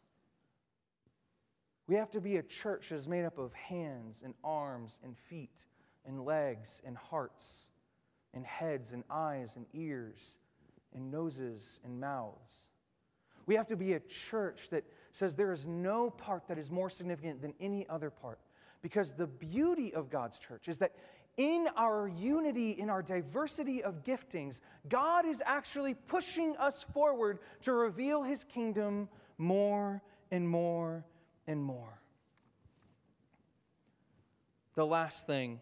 We 1.86 1.96
have 1.96 2.10
to 2.12 2.20
be 2.20 2.36
a 2.36 2.42
church 2.42 2.90
that 2.90 2.96
is 2.96 3.08
made 3.08 3.24
up 3.24 3.38
of 3.38 3.52
hands 3.54 4.22
and 4.24 4.34
arms 4.44 5.00
and 5.02 5.16
feet 5.16 5.66
and 6.06 6.24
legs 6.24 6.80
and 6.84 6.96
hearts 6.96 7.68
and 8.34 8.46
heads 8.46 8.92
and 8.92 9.04
eyes 9.10 9.56
and 9.56 9.66
ears 9.74 10.36
and 10.94 11.10
noses 11.10 11.80
and 11.84 12.00
mouths. 12.00 12.68
We 13.46 13.56
have 13.56 13.66
to 13.68 13.76
be 13.76 13.94
a 13.94 14.00
church 14.00 14.68
that 14.70 14.84
says 15.10 15.34
there 15.34 15.52
is 15.52 15.66
no 15.66 16.10
part 16.10 16.48
that 16.48 16.58
is 16.58 16.70
more 16.70 16.88
significant 16.88 17.42
than 17.42 17.54
any 17.60 17.88
other 17.88 18.10
part. 18.10 18.38
Because 18.82 19.12
the 19.12 19.26
beauty 19.26 19.94
of 19.94 20.10
God's 20.10 20.38
church 20.38 20.68
is 20.68 20.78
that 20.78 20.92
in 21.36 21.66
our 21.76 22.08
unity, 22.08 22.72
in 22.72 22.90
our 22.90 23.02
diversity 23.02 23.82
of 23.82 24.04
giftings, 24.04 24.60
God 24.88 25.24
is 25.24 25.42
actually 25.46 25.94
pushing 25.94 26.56
us 26.56 26.82
forward 26.92 27.38
to 27.62 27.72
reveal 27.72 28.22
his 28.22 28.44
kingdom 28.44 29.08
more 29.38 30.02
and 30.30 30.48
more 30.48 31.04
and 31.46 31.62
more. 31.62 32.00
The 34.74 34.86
last 34.86 35.26
thing 35.26 35.60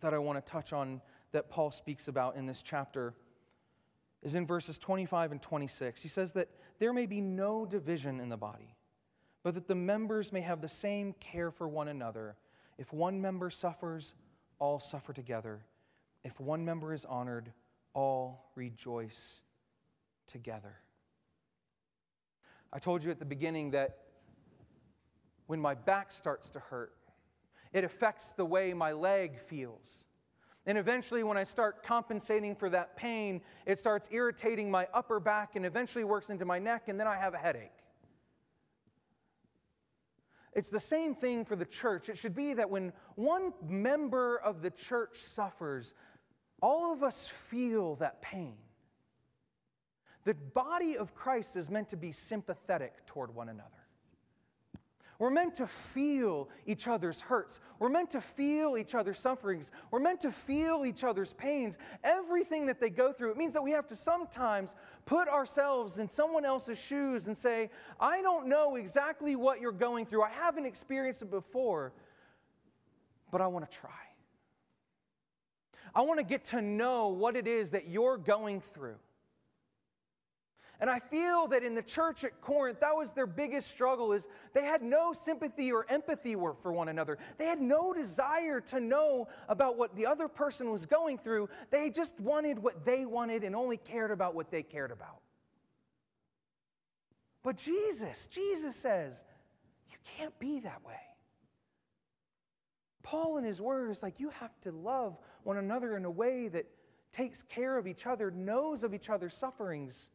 that 0.00 0.14
I 0.14 0.18
want 0.18 0.44
to 0.44 0.52
touch 0.52 0.72
on 0.72 1.00
that 1.32 1.50
Paul 1.50 1.70
speaks 1.70 2.08
about 2.08 2.36
in 2.36 2.46
this 2.46 2.62
chapter 2.62 3.14
is 4.22 4.34
in 4.34 4.46
verses 4.46 4.78
25 4.78 5.32
and 5.32 5.42
26. 5.42 6.02
He 6.02 6.08
says 6.08 6.32
that 6.34 6.48
there 6.78 6.92
may 6.92 7.06
be 7.06 7.20
no 7.20 7.66
division 7.66 8.20
in 8.20 8.28
the 8.28 8.36
body, 8.36 8.76
but 9.42 9.54
that 9.54 9.68
the 9.68 9.74
members 9.74 10.32
may 10.32 10.40
have 10.40 10.60
the 10.60 10.68
same 10.68 11.12
care 11.14 11.50
for 11.50 11.68
one 11.68 11.88
another. 11.88 12.36
If 12.78 12.92
one 12.92 13.20
member 13.20 13.50
suffers, 13.50 14.14
all 14.58 14.78
suffer 14.78 15.12
together. 15.12 15.64
If 16.24 16.38
one 16.40 16.64
member 16.64 16.94
is 16.94 17.04
honored, 17.04 17.52
all 17.94 18.50
rejoice 18.54 19.40
together. 20.26 20.76
I 22.72 22.78
told 22.78 23.04
you 23.04 23.10
at 23.10 23.18
the 23.18 23.24
beginning 23.24 23.72
that 23.72 23.98
when 25.46 25.60
my 25.60 25.74
back 25.74 26.12
starts 26.12 26.50
to 26.50 26.60
hurt, 26.60 26.94
it 27.72 27.84
affects 27.84 28.34
the 28.34 28.44
way 28.44 28.72
my 28.72 28.92
leg 28.92 29.38
feels. 29.38 30.04
And 30.64 30.78
eventually, 30.78 31.24
when 31.24 31.36
I 31.36 31.44
start 31.44 31.82
compensating 31.82 32.54
for 32.54 32.70
that 32.70 32.96
pain, 32.96 33.40
it 33.66 33.78
starts 33.78 34.08
irritating 34.12 34.70
my 34.70 34.86
upper 34.94 35.18
back 35.18 35.56
and 35.56 35.66
eventually 35.66 36.04
works 36.04 36.30
into 36.30 36.44
my 36.44 36.58
neck, 36.58 36.88
and 36.88 37.00
then 37.00 37.08
I 37.08 37.16
have 37.16 37.34
a 37.34 37.38
headache. 37.38 37.70
It's 40.52 40.68
the 40.68 40.80
same 40.80 41.14
thing 41.14 41.44
for 41.44 41.56
the 41.56 41.64
church. 41.64 42.08
It 42.08 42.18
should 42.18 42.34
be 42.34 42.54
that 42.54 42.70
when 42.70 42.92
one 43.16 43.52
member 43.66 44.36
of 44.36 44.62
the 44.62 44.70
church 44.70 45.16
suffers, 45.16 45.94
all 46.60 46.92
of 46.92 47.02
us 47.02 47.26
feel 47.26 47.96
that 47.96 48.20
pain. 48.22 48.56
The 50.24 50.34
body 50.34 50.96
of 50.96 51.14
Christ 51.14 51.56
is 51.56 51.68
meant 51.68 51.88
to 51.88 51.96
be 51.96 52.12
sympathetic 52.12 53.06
toward 53.06 53.34
one 53.34 53.48
another. 53.48 53.81
We're 55.22 55.30
meant 55.30 55.54
to 55.54 55.68
feel 55.68 56.48
each 56.66 56.88
other's 56.88 57.20
hurts. 57.20 57.60
We're 57.78 57.90
meant 57.90 58.10
to 58.10 58.20
feel 58.20 58.76
each 58.76 58.92
other's 58.92 59.20
sufferings. 59.20 59.70
We're 59.92 60.00
meant 60.00 60.20
to 60.22 60.32
feel 60.32 60.84
each 60.84 61.04
other's 61.04 61.32
pains. 61.32 61.78
Everything 62.02 62.66
that 62.66 62.80
they 62.80 62.90
go 62.90 63.12
through, 63.12 63.30
it 63.30 63.36
means 63.36 63.54
that 63.54 63.62
we 63.62 63.70
have 63.70 63.86
to 63.86 63.94
sometimes 63.94 64.74
put 65.04 65.28
ourselves 65.28 66.00
in 66.00 66.08
someone 66.08 66.44
else's 66.44 66.84
shoes 66.84 67.28
and 67.28 67.38
say, 67.38 67.70
I 68.00 68.20
don't 68.20 68.48
know 68.48 68.74
exactly 68.74 69.36
what 69.36 69.60
you're 69.60 69.70
going 69.70 70.06
through. 70.06 70.24
I 70.24 70.30
haven't 70.30 70.66
experienced 70.66 71.22
it 71.22 71.30
before, 71.30 71.92
but 73.30 73.40
I 73.40 73.46
want 73.46 73.70
to 73.70 73.78
try. 73.78 73.90
I 75.94 76.00
want 76.00 76.18
to 76.18 76.24
get 76.24 76.46
to 76.46 76.60
know 76.60 77.10
what 77.10 77.36
it 77.36 77.46
is 77.46 77.70
that 77.70 77.86
you're 77.86 78.18
going 78.18 78.60
through. 78.60 78.96
And 80.82 80.90
I 80.90 80.98
feel 80.98 81.46
that 81.46 81.62
in 81.62 81.76
the 81.76 81.82
church 81.82 82.24
at 82.24 82.40
Corinth, 82.40 82.80
that 82.80 82.96
was 82.96 83.12
their 83.12 83.28
biggest 83.28 83.70
struggle 83.70 84.12
is 84.12 84.26
they 84.52 84.64
had 84.64 84.82
no 84.82 85.12
sympathy 85.12 85.70
or 85.70 85.86
empathy 85.88 86.34
for 86.34 86.72
one 86.72 86.88
another. 86.88 87.18
They 87.38 87.44
had 87.44 87.60
no 87.60 87.94
desire 87.94 88.60
to 88.62 88.80
know 88.80 89.28
about 89.48 89.78
what 89.78 89.94
the 89.94 90.06
other 90.06 90.26
person 90.26 90.72
was 90.72 90.84
going 90.84 91.18
through. 91.18 91.50
They 91.70 91.88
just 91.88 92.18
wanted 92.18 92.58
what 92.58 92.84
they 92.84 93.06
wanted 93.06 93.44
and 93.44 93.54
only 93.54 93.76
cared 93.76 94.10
about 94.10 94.34
what 94.34 94.50
they 94.50 94.64
cared 94.64 94.90
about. 94.90 95.20
But 97.44 97.58
Jesus, 97.58 98.26
Jesus 98.26 98.74
says, 98.74 99.22
you 99.88 99.98
can't 100.18 100.36
be 100.40 100.58
that 100.60 100.84
way. 100.84 100.98
Paul, 103.04 103.36
in 103.36 103.44
his 103.44 103.60
word, 103.60 103.92
is 103.92 104.02
like, 104.02 104.18
you 104.18 104.30
have 104.30 104.60
to 104.62 104.72
love 104.72 105.16
one 105.44 105.58
another 105.58 105.96
in 105.96 106.04
a 106.04 106.10
way 106.10 106.48
that 106.48 106.66
takes 107.12 107.40
care 107.40 107.78
of 107.78 107.86
each 107.86 108.04
other, 108.04 108.32
knows 108.32 108.82
of 108.82 108.92
each 108.92 109.08
other's 109.08 109.36
sufferings 109.36 110.10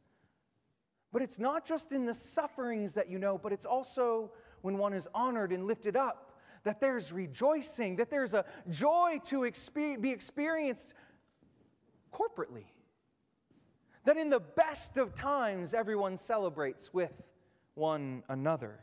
but 1.12 1.22
it's 1.22 1.40
not 1.40 1.66
just 1.66 1.92
in 1.92 2.06
the 2.06 2.14
sufferings 2.14 2.94
that 2.96 3.10
you 3.10 3.18
know, 3.18 3.38
but 3.38 3.52
it's 3.52 3.66
also 3.66 4.32
when 4.62 4.78
one 4.78 4.94
is 4.94 5.08
honored 5.14 5.52
and 5.52 5.66
lifted 5.66 5.96
up, 5.96 6.40
that 6.64 6.82
there's 6.82 7.12
rejoicing, 7.12 7.96
that 7.96 8.10
there's 8.10 8.34
a 8.34 8.44
joy 8.70 9.20
to 9.24 9.42
exper- 9.42 10.00
be 10.00 10.12
experienced 10.12 10.94
corporately. 12.14 12.66
That 14.04 14.18
in 14.18 14.30
the 14.30 14.40
best 14.40 14.98
of 14.98 15.14
times, 15.16 15.74
everyone 15.74 16.18
celebrates 16.18 16.94
with 16.94 17.30
one 17.74 18.24
another. 18.30 18.80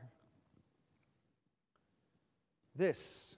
This 2.77 3.37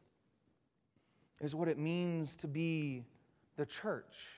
is 1.40 1.55
what 1.55 1.68
it 1.68 1.79
means 1.79 2.37
to 2.37 2.49
be 2.49 3.05
the 3.57 3.66
church. 3.66 4.36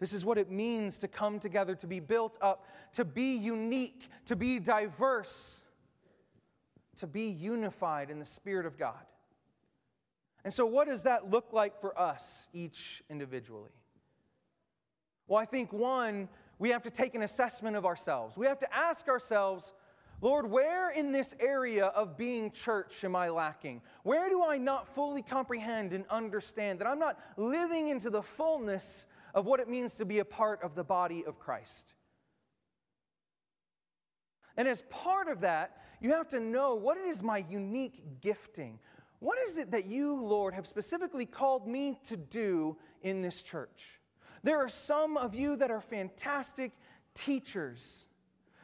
This 0.00 0.12
is 0.12 0.24
what 0.24 0.38
it 0.38 0.50
means 0.50 0.98
to 0.98 1.08
come 1.08 1.38
together, 1.38 1.74
to 1.76 1.86
be 1.86 2.00
built 2.00 2.36
up, 2.40 2.66
to 2.94 3.04
be 3.04 3.36
unique, 3.36 4.08
to 4.26 4.36
be 4.36 4.58
diverse, 4.58 5.62
to 6.96 7.06
be 7.06 7.28
unified 7.28 8.10
in 8.10 8.18
the 8.18 8.24
Spirit 8.24 8.66
of 8.66 8.76
God. 8.76 9.06
And 10.44 10.52
so, 10.52 10.66
what 10.66 10.86
does 10.88 11.04
that 11.04 11.30
look 11.30 11.52
like 11.52 11.80
for 11.80 11.98
us, 11.98 12.48
each 12.52 13.02
individually? 13.08 13.70
Well, 15.26 15.40
I 15.40 15.46
think 15.46 15.72
one, 15.72 16.28
we 16.58 16.68
have 16.70 16.82
to 16.82 16.90
take 16.90 17.14
an 17.14 17.22
assessment 17.22 17.76
of 17.76 17.86
ourselves. 17.86 18.36
We 18.36 18.46
have 18.46 18.58
to 18.58 18.74
ask 18.74 19.08
ourselves, 19.08 19.72
Lord, 20.20 20.50
where 20.50 20.90
in 20.90 21.12
this 21.12 21.34
area 21.40 21.86
of 21.86 22.16
being 22.16 22.50
church 22.50 23.04
am 23.04 23.16
I 23.16 23.30
lacking? 23.30 23.80
Where 24.02 24.28
do 24.28 24.44
I 24.44 24.58
not 24.58 24.86
fully 24.86 25.22
comprehend 25.22 25.92
and 25.92 26.04
understand 26.08 26.78
that 26.80 26.86
I'm 26.86 26.98
not 26.98 27.18
living 27.36 27.88
into 27.88 28.10
the 28.10 28.22
fullness 28.22 29.06
of 29.34 29.44
what 29.44 29.60
it 29.60 29.68
means 29.68 29.94
to 29.94 30.04
be 30.04 30.20
a 30.20 30.24
part 30.24 30.62
of 30.62 30.74
the 30.74 30.84
body 30.84 31.24
of 31.24 31.38
Christ. 31.38 31.92
And 34.56 34.68
as 34.68 34.82
part 34.88 35.28
of 35.28 35.40
that, 35.40 35.76
you 36.00 36.12
have 36.12 36.28
to 36.28 36.40
know 36.40 36.74
what 36.76 36.96
is 36.96 37.22
my 37.22 37.44
unique 37.50 38.20
gifting? 38.20 38.78
What 39.18 39.38
is 39.48 39.56
it 39.56 39.72
that 39.72 39.86
you, 39.86 40.14
Lord, 40.22 40.54
have 40.54 40.66
specifically 40.66 41.26
called 41.26 41.66
me 41.66 41.98
to 42.04 42.16
do 42.16 42.76
in 43.02 43.22
this 43.22 43.42
church? 43.42 44.00
There 44.42 44.58
are 44.58 44.68
some 44.68 45.16
of 45.16 45.34
you 45.34 45.56
that 45.56 45.70
are 45.70 45.80
fantastic 45.80 46.72
teachers. 47.14 48.06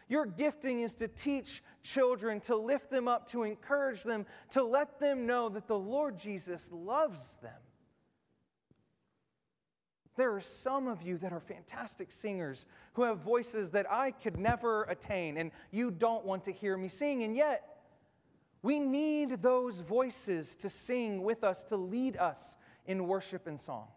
Your 0.09 0.27
gifting 0.27 0.81
is 0.81 0.95
to 0.97 1.09
teach 1.09 1.63
children, 1.83 2.41
to 2.41 2.57
lift 2.57 2.91
them 2.91 3.09
up, 3.09 3.29
to 3.31 3.43
encourage 3.43 4.03
them, 4.03 4.27
to 4.51 4.63
let 4.63 5.01
them 5.01 5.27
know 5.27 5.49
that 5.49 5.67
the 5.67 5.79
Lord 5.79 6.19
Jesus 6.19 6.71
loves 6.71 7.39
them. 7.39 7.53
There 10.21 10.35
are 10.35 10.41
some 10.43 10.87
of 10.87 11.01
you 11.01 11.17
that 11.17 11.33
are 11.33 11.41
fantastic 11.41 12.13
singers 12.13 12.67
who 12.93 13.05
have 13.05 13.21
voices 13.21 13.71
that 13.71 13.91
I 13.91 14.11
could 14.11 14.39
never 14.39 14.83
attain, 14.83 15.39
and 15.39 15.51
you 15.71 15.91
don't 15.91 16.27
want 16.27 16.45
to 16.45 16.53
hear 16.53 16.77
me 16.77 16.89
sing. 16.89 17.23
And 17.23 17.35
yet, 17.35 17.79
we 18.61 18.81
need 18.81 19.41
those 19.41 19.81
voices 19.81 20.57
to 20.57 20.69
sing 20.69 21.23
with 21.23 21.43
us, 21.43 21.63
to 21.63 21.79
lead 21.79 22.19
us 22.19 22.59
in 22.85 23.07
worship 23.07 23.47
and 23.47 23.59
song. 23.59 23.89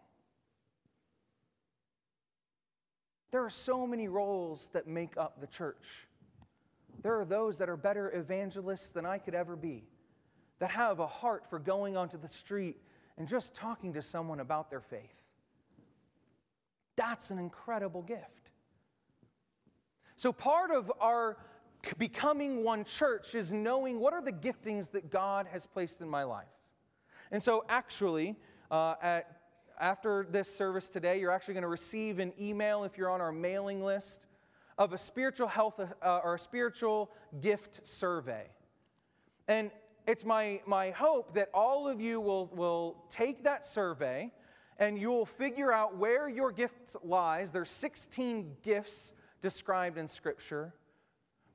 There 3.30 3.44
are 3.44 3.50
so 3.50 3.86
many 3.86 4.08
roles 4.08 4.70
that 4.72 4.86
make 4.86 5.18
up 5.18 5.42
the 5.42 5.46
church. 5.46 6.06
There 7.02 7.20
are 7.20 7.26
those 7.26 7.58
that 7.58 7.68
are 7.68 7.76
better 7.76 8.10
evangelists 8.10 8.92
than 8.92 9.04
I 9.04 9.18
could 9.18 9.34
ever 9.34 9.56
be, 9.56 9.84
that 10.58 10.70
have 10.70 11.00
a 11.00 11.06
heart 11.06 11.44
for 11.50 11.58
going 11.58 11.98
onto 11.98 12.16
the 12.16 12.28
street 12.28 12.78
and 13.18 13.28
just 13.28 13.54
talking 13.54 13.92
to 13.92 14.00
someone 14.00 14.40
about 14.40 14.70
their 14.70 14.80
faith. 14.80 15.23
That's 16.96 17.30
an 17.30 17.38
incredible 17.38 18.02
gift. 18.02 18.50
So, 20.16 20.32
part 20.32 20.70
of 20.70 20.92
our 21.00 21.36
becoming 21.98 22.64
one 22.64 22.84
church 22.84 23.34
is 23.34 23.52
knowing 23.52 24.00
what 24.00 24.14
are 24.14 24.22
the 24.22 24.32
giftings 24.32 24.92
that 24.92 25.10
God 25.10 25.46
has 25.52 25.66
placed 25.66 26.00
in 26.00 26.08
my 26.08 26.22
life. 26.22 26.46
And 27.30 27.42
so, 27.42 27.64
actually, 27.68 28.36
uh, 28.70 28.94
at, 29.02 29.40
after 29.78 30.26
this 30.30 30.48
service 30.54 30.88
today, 30.88 31.20
you're 31.20 31.32
actually 31.32 31.54
going 31.54 31.62
to 31.62 31.68
receive 31.68 32.20
an 32.20 32.32
email 32.40 32.84
if 32.84 32.96
you're 32.96 33.10
on 33.10 33.20
our 33.20 33.32
mailing 33.32 33.82
list 33.82 34.26
of 34.78 34.92
a 34.92 34.98
spiritual 34.98 35.48
health 35.48 35.80
uh, 35.80 36.20
or 36.24 36.34
a 36.34 36.38
spiritual 36.38 37.10
gift 37.40 37.86
survey. 37.86 38.46
And 39.48 39.70
it's 40.06 40.24
my, 40.24 40.60
my 40.66 40.90
hope 40.90 41.34
that 41.34 41.48
all 41.54 41.88
of 41.88 42.00
you 42.00 42.20
will, 42.20 42.46
will 42.52 43.04
take 43.08 43.44
that 43.44 43.64
survey 43.64 44.30
and 44.78 44.98
you'll 44.98 45.26
figure 45.26 45.72
out 45.72 45.96
where 45.96 46.28
your 46.28 46.52
gift 46.52 46.96
lies. 47.02 47.50
There's 47.50 47.70
16 47.70 48.56
gifts 48.62 49.12
described 49.40 49.98
in 49.98 50.08
Scripture. 50.08 50.74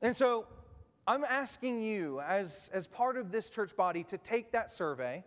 And 0.01 0.15
so 0.15 0.47
I'm 1.07 1.23
asking 1.23 1.81
you, 1.81 2.21
as, 2.21 2.69
as 2.73 2.87
part 2.87 3.17
of 3.17 3.31
this 3.31 3.49
church 3.49 3.75
body, 3.75 4.03
to 4.05 4.17
take 4.17 4.51
that 4.51 4.71
survey. 4.71 5.23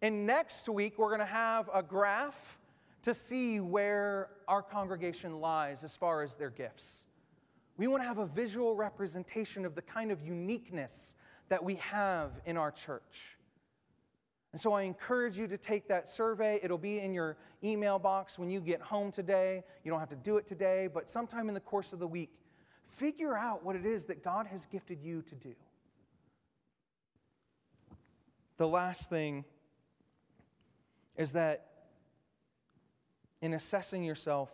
And 0.00 0.26
next 0.26 0.68
week, 0.68 0.98
we're 0.98 1.08
going 1.08 1.20
to 1.20 1.24
have 1.26 1.68
a 1.74 1.82
graph 1.82 2.58
to 3.02 3.14
see 3.14 3.60
where 3.60 4.28
our 4.46 4.62
congregation 4.62 5.40
lies 5.40 5.84
as 5.84 5.96
far 5.96 6.22
as 6.22 6.36
their 6.36 6.50
gifts. 6.50 7.04
We 7.76 7.86
want 7.86 8.02
to 8.02 8.06
have 8.06 8.18
a 8.18 8.26
visual 8.26 8.76
representation 8.76 9.64
of 9.64 9.74
the 9.74 9.82
kind 9.82 10.10
of 10.10 10.20
uniqueness 10.22 11.14
that 11.48 11.64
we 11.64 11.76
have 11.76 12.40
in 12.44 12.56
our 12.56 12.70
church. 12.70 13.38
And 14.52 14.60
so 14.60 14.72
I 14.72 14.82
encourage 14.82 15.38
you 15.38 15.46
to 15.46 15.56
take 15.56 15.88
that 15.88 16.08
survey. 16.08 16.58
It'll 16.62 16.78
be 16.78 16.98
in 16.98 17.12
your 17.12 17.36
email 17.62 17.98
box 17.98 18.38
when 18.38 18.50
you 18.50 18.60
get 18.60 18.80
home 18.80 19.12
today. 19.12 19.62
You 19.84 19.90
don't 19.90 20.00
have 20.00 20.08
to 20.08 20.16
do 20.16 20.38
it 20.38 20.46
today, 20.46 20.88
but 20.92 21.08
sometime 21.08 21.48
in 21.48 21.54
the 21.54 21.60
course 21.60 21.92
of 21.92 22.00
the 22.00 22.06
week, 22.06 22.30
figure 22.84 23.36
out 23.36 23.64
what 23.64 23.76
it 23.76 23.86
is 23.86 24.06
that 24.06 24.24
God 24.24 24.46
has 24.48 24.66
gifted 24.66 25.00
you 25.02 25.22
to 25.22 25.34
do. 25.36 25.54
The 28.56 28.66
last 28.66 29.08
thing 29.08 29.44
is 31.16 31.32
that 31.32 31.66
in 33.40 33.54
assessing 33.54 34.02
yourself 34.02 34.50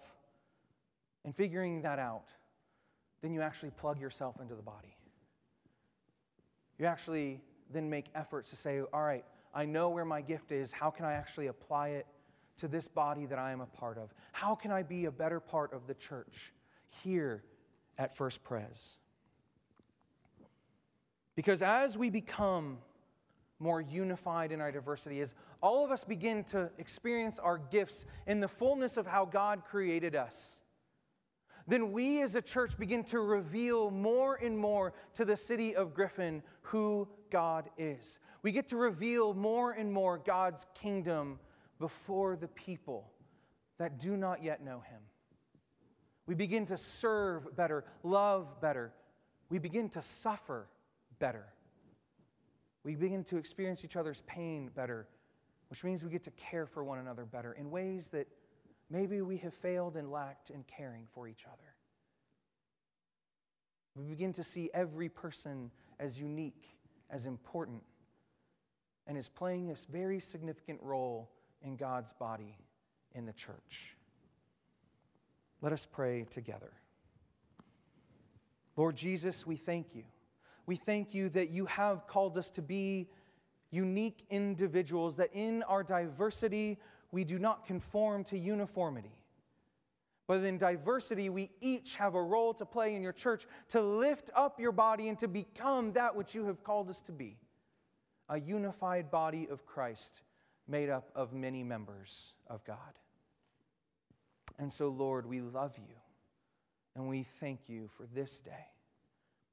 and 1.25 1.35
figuring 1.35 1.83
that 1.83 1.99
out, 1.99 2.27
then 3.23 3.33
you 3.33 3.41
actually 3.41 3.71
plug 3.71 3.99
yourself 3.99 4.41
into 4.41 4.55
the 4.55 4.63
body. 4.63 4.97
You 6.79 6.87
actually 6.87 7.41
then 7.73 7.89
make 7.91 8.07
efforts 8.15 8.51
to 8.51 8.57
say, 8.57 8.81
all 8.93 9.03
right, 9.03 9.25
I 9.57 9.65
know 9.65 9.89
where 9.89 10.05
my 10.05 10.21
gift 10.21 10.53
is. 10.53 10.71
How 10.71 10.91
can 10.91 11.07
I 11.07 11.15
actually 11.15 11.47
apply 11.47 11.89
it 11.89 12.07
to 12.59 12.69
this 12.69 12.87
body 12.87 13.25
that 13.25 13.39
I 13.39 13.53
am 13.53 13.63
a 13.63 13.67
part 13.67 13.97
of? 13.97 14.13
How 14.33 14.55
can 14.55 14.71
I 14.71 14.83
be 14.83 15.07
a 15.07 15.11
better 15.11 15.41
part 15.41 15.73
of 15.73 15.87
the 15.87 15.95
church 15.95 16.53
here 17.03 17.43
at 17.97 18.15
First 18.15 18.45
Pres? 18.45 18.99
Because 21.37 21.63
as 21.63 21.97
we 21.97 22.11
become 22.11 22.79
more 23.59 23.81
unified 23.81 24.53
in 24.53 24.61
our 24.61 24.71
diversity, 24.71 25.23
as 25.23 25.35
all 25.63 25.83
of 25.83 25.91
us 25.91 26.05
begin 26.05 26.45
to 26.45 26.71
experience 26.77 27.39
our 27.39 27.57
gifts 27.57 28.05
in 28.27 28.41
the 28.41 28.49
fullness 28.49 28.99
of 28.99 29.07
how 29.07 29.25
God 29.25 29.63
created 29.65 30.15
us, 30.15 30.61
then 31.67 31.93
we 31.93 32.21
as 32.21 32.35
a 32.35 32.43
church 32.43 32.79
begin 32.79 33.03
to 33.05 33.21
reveal 33.21 33.91
more 33.91 34.37
and 34.37 34.59
more 34.59 34.93
to 35.15 35.25
the 35.25 35.37
city 35.37 35.75
of 35.75 35.95
Griffin 35.95 36.43
who 36.61 37.09
God 37.31 37.71
is. 37.77 38.19
We 38.43 38.53
get 38.53 38.69
to 38.69 38.77
reveal 38.77 39.35
more 39.35 39.73
and 39.73 39.93
more 39.93 40.19
God's 40.19 40.67
kingdom 40.75 41.39
before 41.79 42.37
the 42.37 42.49
people 42.49 43.11
that 43.79 43.99
do 43.99 44.17
not 44.17 44.43
yet 44.43 44.65
know 44.65 44.81
Him. 44.81 45.01
We 46.27 46.35
begin 46.35 46.67
to 46.67 46.79
serve 46.79 47.55
better, 47.57 47.85
love 48.03 48.61
better. 48.61 48.93
We 49.49 49.59
begin 49.59 49.89
to 49.91 50.03
suffer 50.03 50.67
better. 51.19 51.47
We 52.83 52.95
begin 52.95 53.25
to 53.25 53.37
experience 53.37 53.85
each 53.85 53.97
other's 53.97 54.23
pain 54.27 54.71
better, 54.75 55.07
which 55.71 55.85
means 55.85 56.05
we 56.05 56.11
get 56.11 56.25
to 56.25 56.31
care 56.33 56.67
for 56.67 56.85
one 56.85 56.99
another 56.99 57.25
better 57.25 57.53
in 57.53 57.71
ways 57.71 58.11
that 58.11 58.29
maybe 58.91 59.21
we 59.21 59.39
have 59.39 59.55
failed 59.55 59.97
and 59.97 60.11
lacked 60.11 60.51
in 60.51 60.65
caring 60.65 61.07
for 61.13 61.29
each 61.29 61.45
other. 61.47 61.75
We 63.97 64.05
begin 64.05 64.33
to 64.35 64.45
see 64.45 64.71
every 64.75 65.09
person 65.09 65.71
as 65.99 66.19
unique, 66.19 66.76
as 67.11 67.27
important, 67.27 67.83
and 69.07 69.17
is 69.17 69.29
playing 69.29 69.69
this 69.69 69.87
very 69.91 70.21
significant 70.21 70.81
role 70.83 71.31
in 71.63 71.77
God's 71.77 72.13
body 72.13 72.59
in 73.15 73.27
the 73.27 73.33
church. 73.33 73.97
Let 75.63 75.73
us 75.73 75.87
pray 75.87 76.25
together. 76.25 76.73
Lord 78.77 78.97
Jesus, 78.97 79.47
we 79.47 79.57
thank 79.57 79.95
you. 79.95 80.05
We 80.67 80.77
thank 80.77 81.15
you 81.15 81.29
that 81.31 81.51
you 81.51 81.67
have 81.67 82.07
called 82.07 82.37
us 82.37 82.51
to 82.53 82.63
be 82.63 83.09
unique 83.71 84.25
individuals, 84.29 85.17
that 85.17 85.31
in 85.33 85.63
our 85.63 85.83
diversity, 85.83 86.79
we 87.11 87.25
do 87.25 87.39
not 87.39 87.67
conform 87.67 88.25
to 88.25 88.39
uniformity. 88.39 89.16
But 90.27 90.43
in 90.43 90.59
diversity, 90.59 91.29
we 91.29 91.51
each 91.61 91.97
have 91.97 92.15
a 92.15 92.23
role 92.23 92.53
to 92.55 92.67
play 92.67 92.95
in 92.95 93.03
your 93.03 93.13
church 93.13 93.47
to 93.69 93.81
lift 93.81 94.31
up 94.35 94.59
your 94.59 94.73
body 94.73 95.09
and 95.09 95.19
to 95.21 95.29
become 95.29 95.93
that 95.93 96.17
which 96.17 96.35
you 96.35 96.47
have 96.47 96.65
called 96.65 96.91
us 96.91 97.01
to 97.03 97.13
be 97.13 97.39
a 98.29 98.41
unified 98.41 99.11
body 99.11 99.47
of 99.49 99.67
Christ 99.67 100.23
made 100.67 100.91
up 100.91 101.11
of 101.15 101.33
many 101.33 101.63
members 101.63 102.35
of 102.49 102.65
God. 102.65 102.77
And 104.59 104.73
so, 104.73 104.89
Lord, 104.89 105.27
we 105.27 105.41
love 105.41 105.77
you 105.77 105.95
and 106.95 107.09
we 107.09 107.23
thank 107.23 107.69
you 107.69 107.89
for 107.97 108.07
this 108.13 108.39
day 108.39 108.67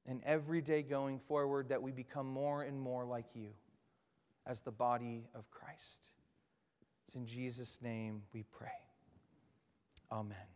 and 0.06 0.22
every 0.24 0.60
day 0.60 0.82
going 0.82 1.18
forward 1.18 1.68
that 1.68 1.82
we 1.82 1.92
become 1.92 2.26
more 2.26 2.62
and 2.62 2.80
more 2.80 3.04
like 3.04 3.26
you 3.34 3.50
as 4.46 4.60
the 4.60 4.72
body 4.72 5.28
of 5.34 5.50
Christ. 5.50 6.08
It's 7.06 7.14
in 7.14 7.26
Jesus' 7.26 7.80
name 7.82 8.22
we 8.32 8.42
pray. 8.42 8.68
Amen. 10.10 10.53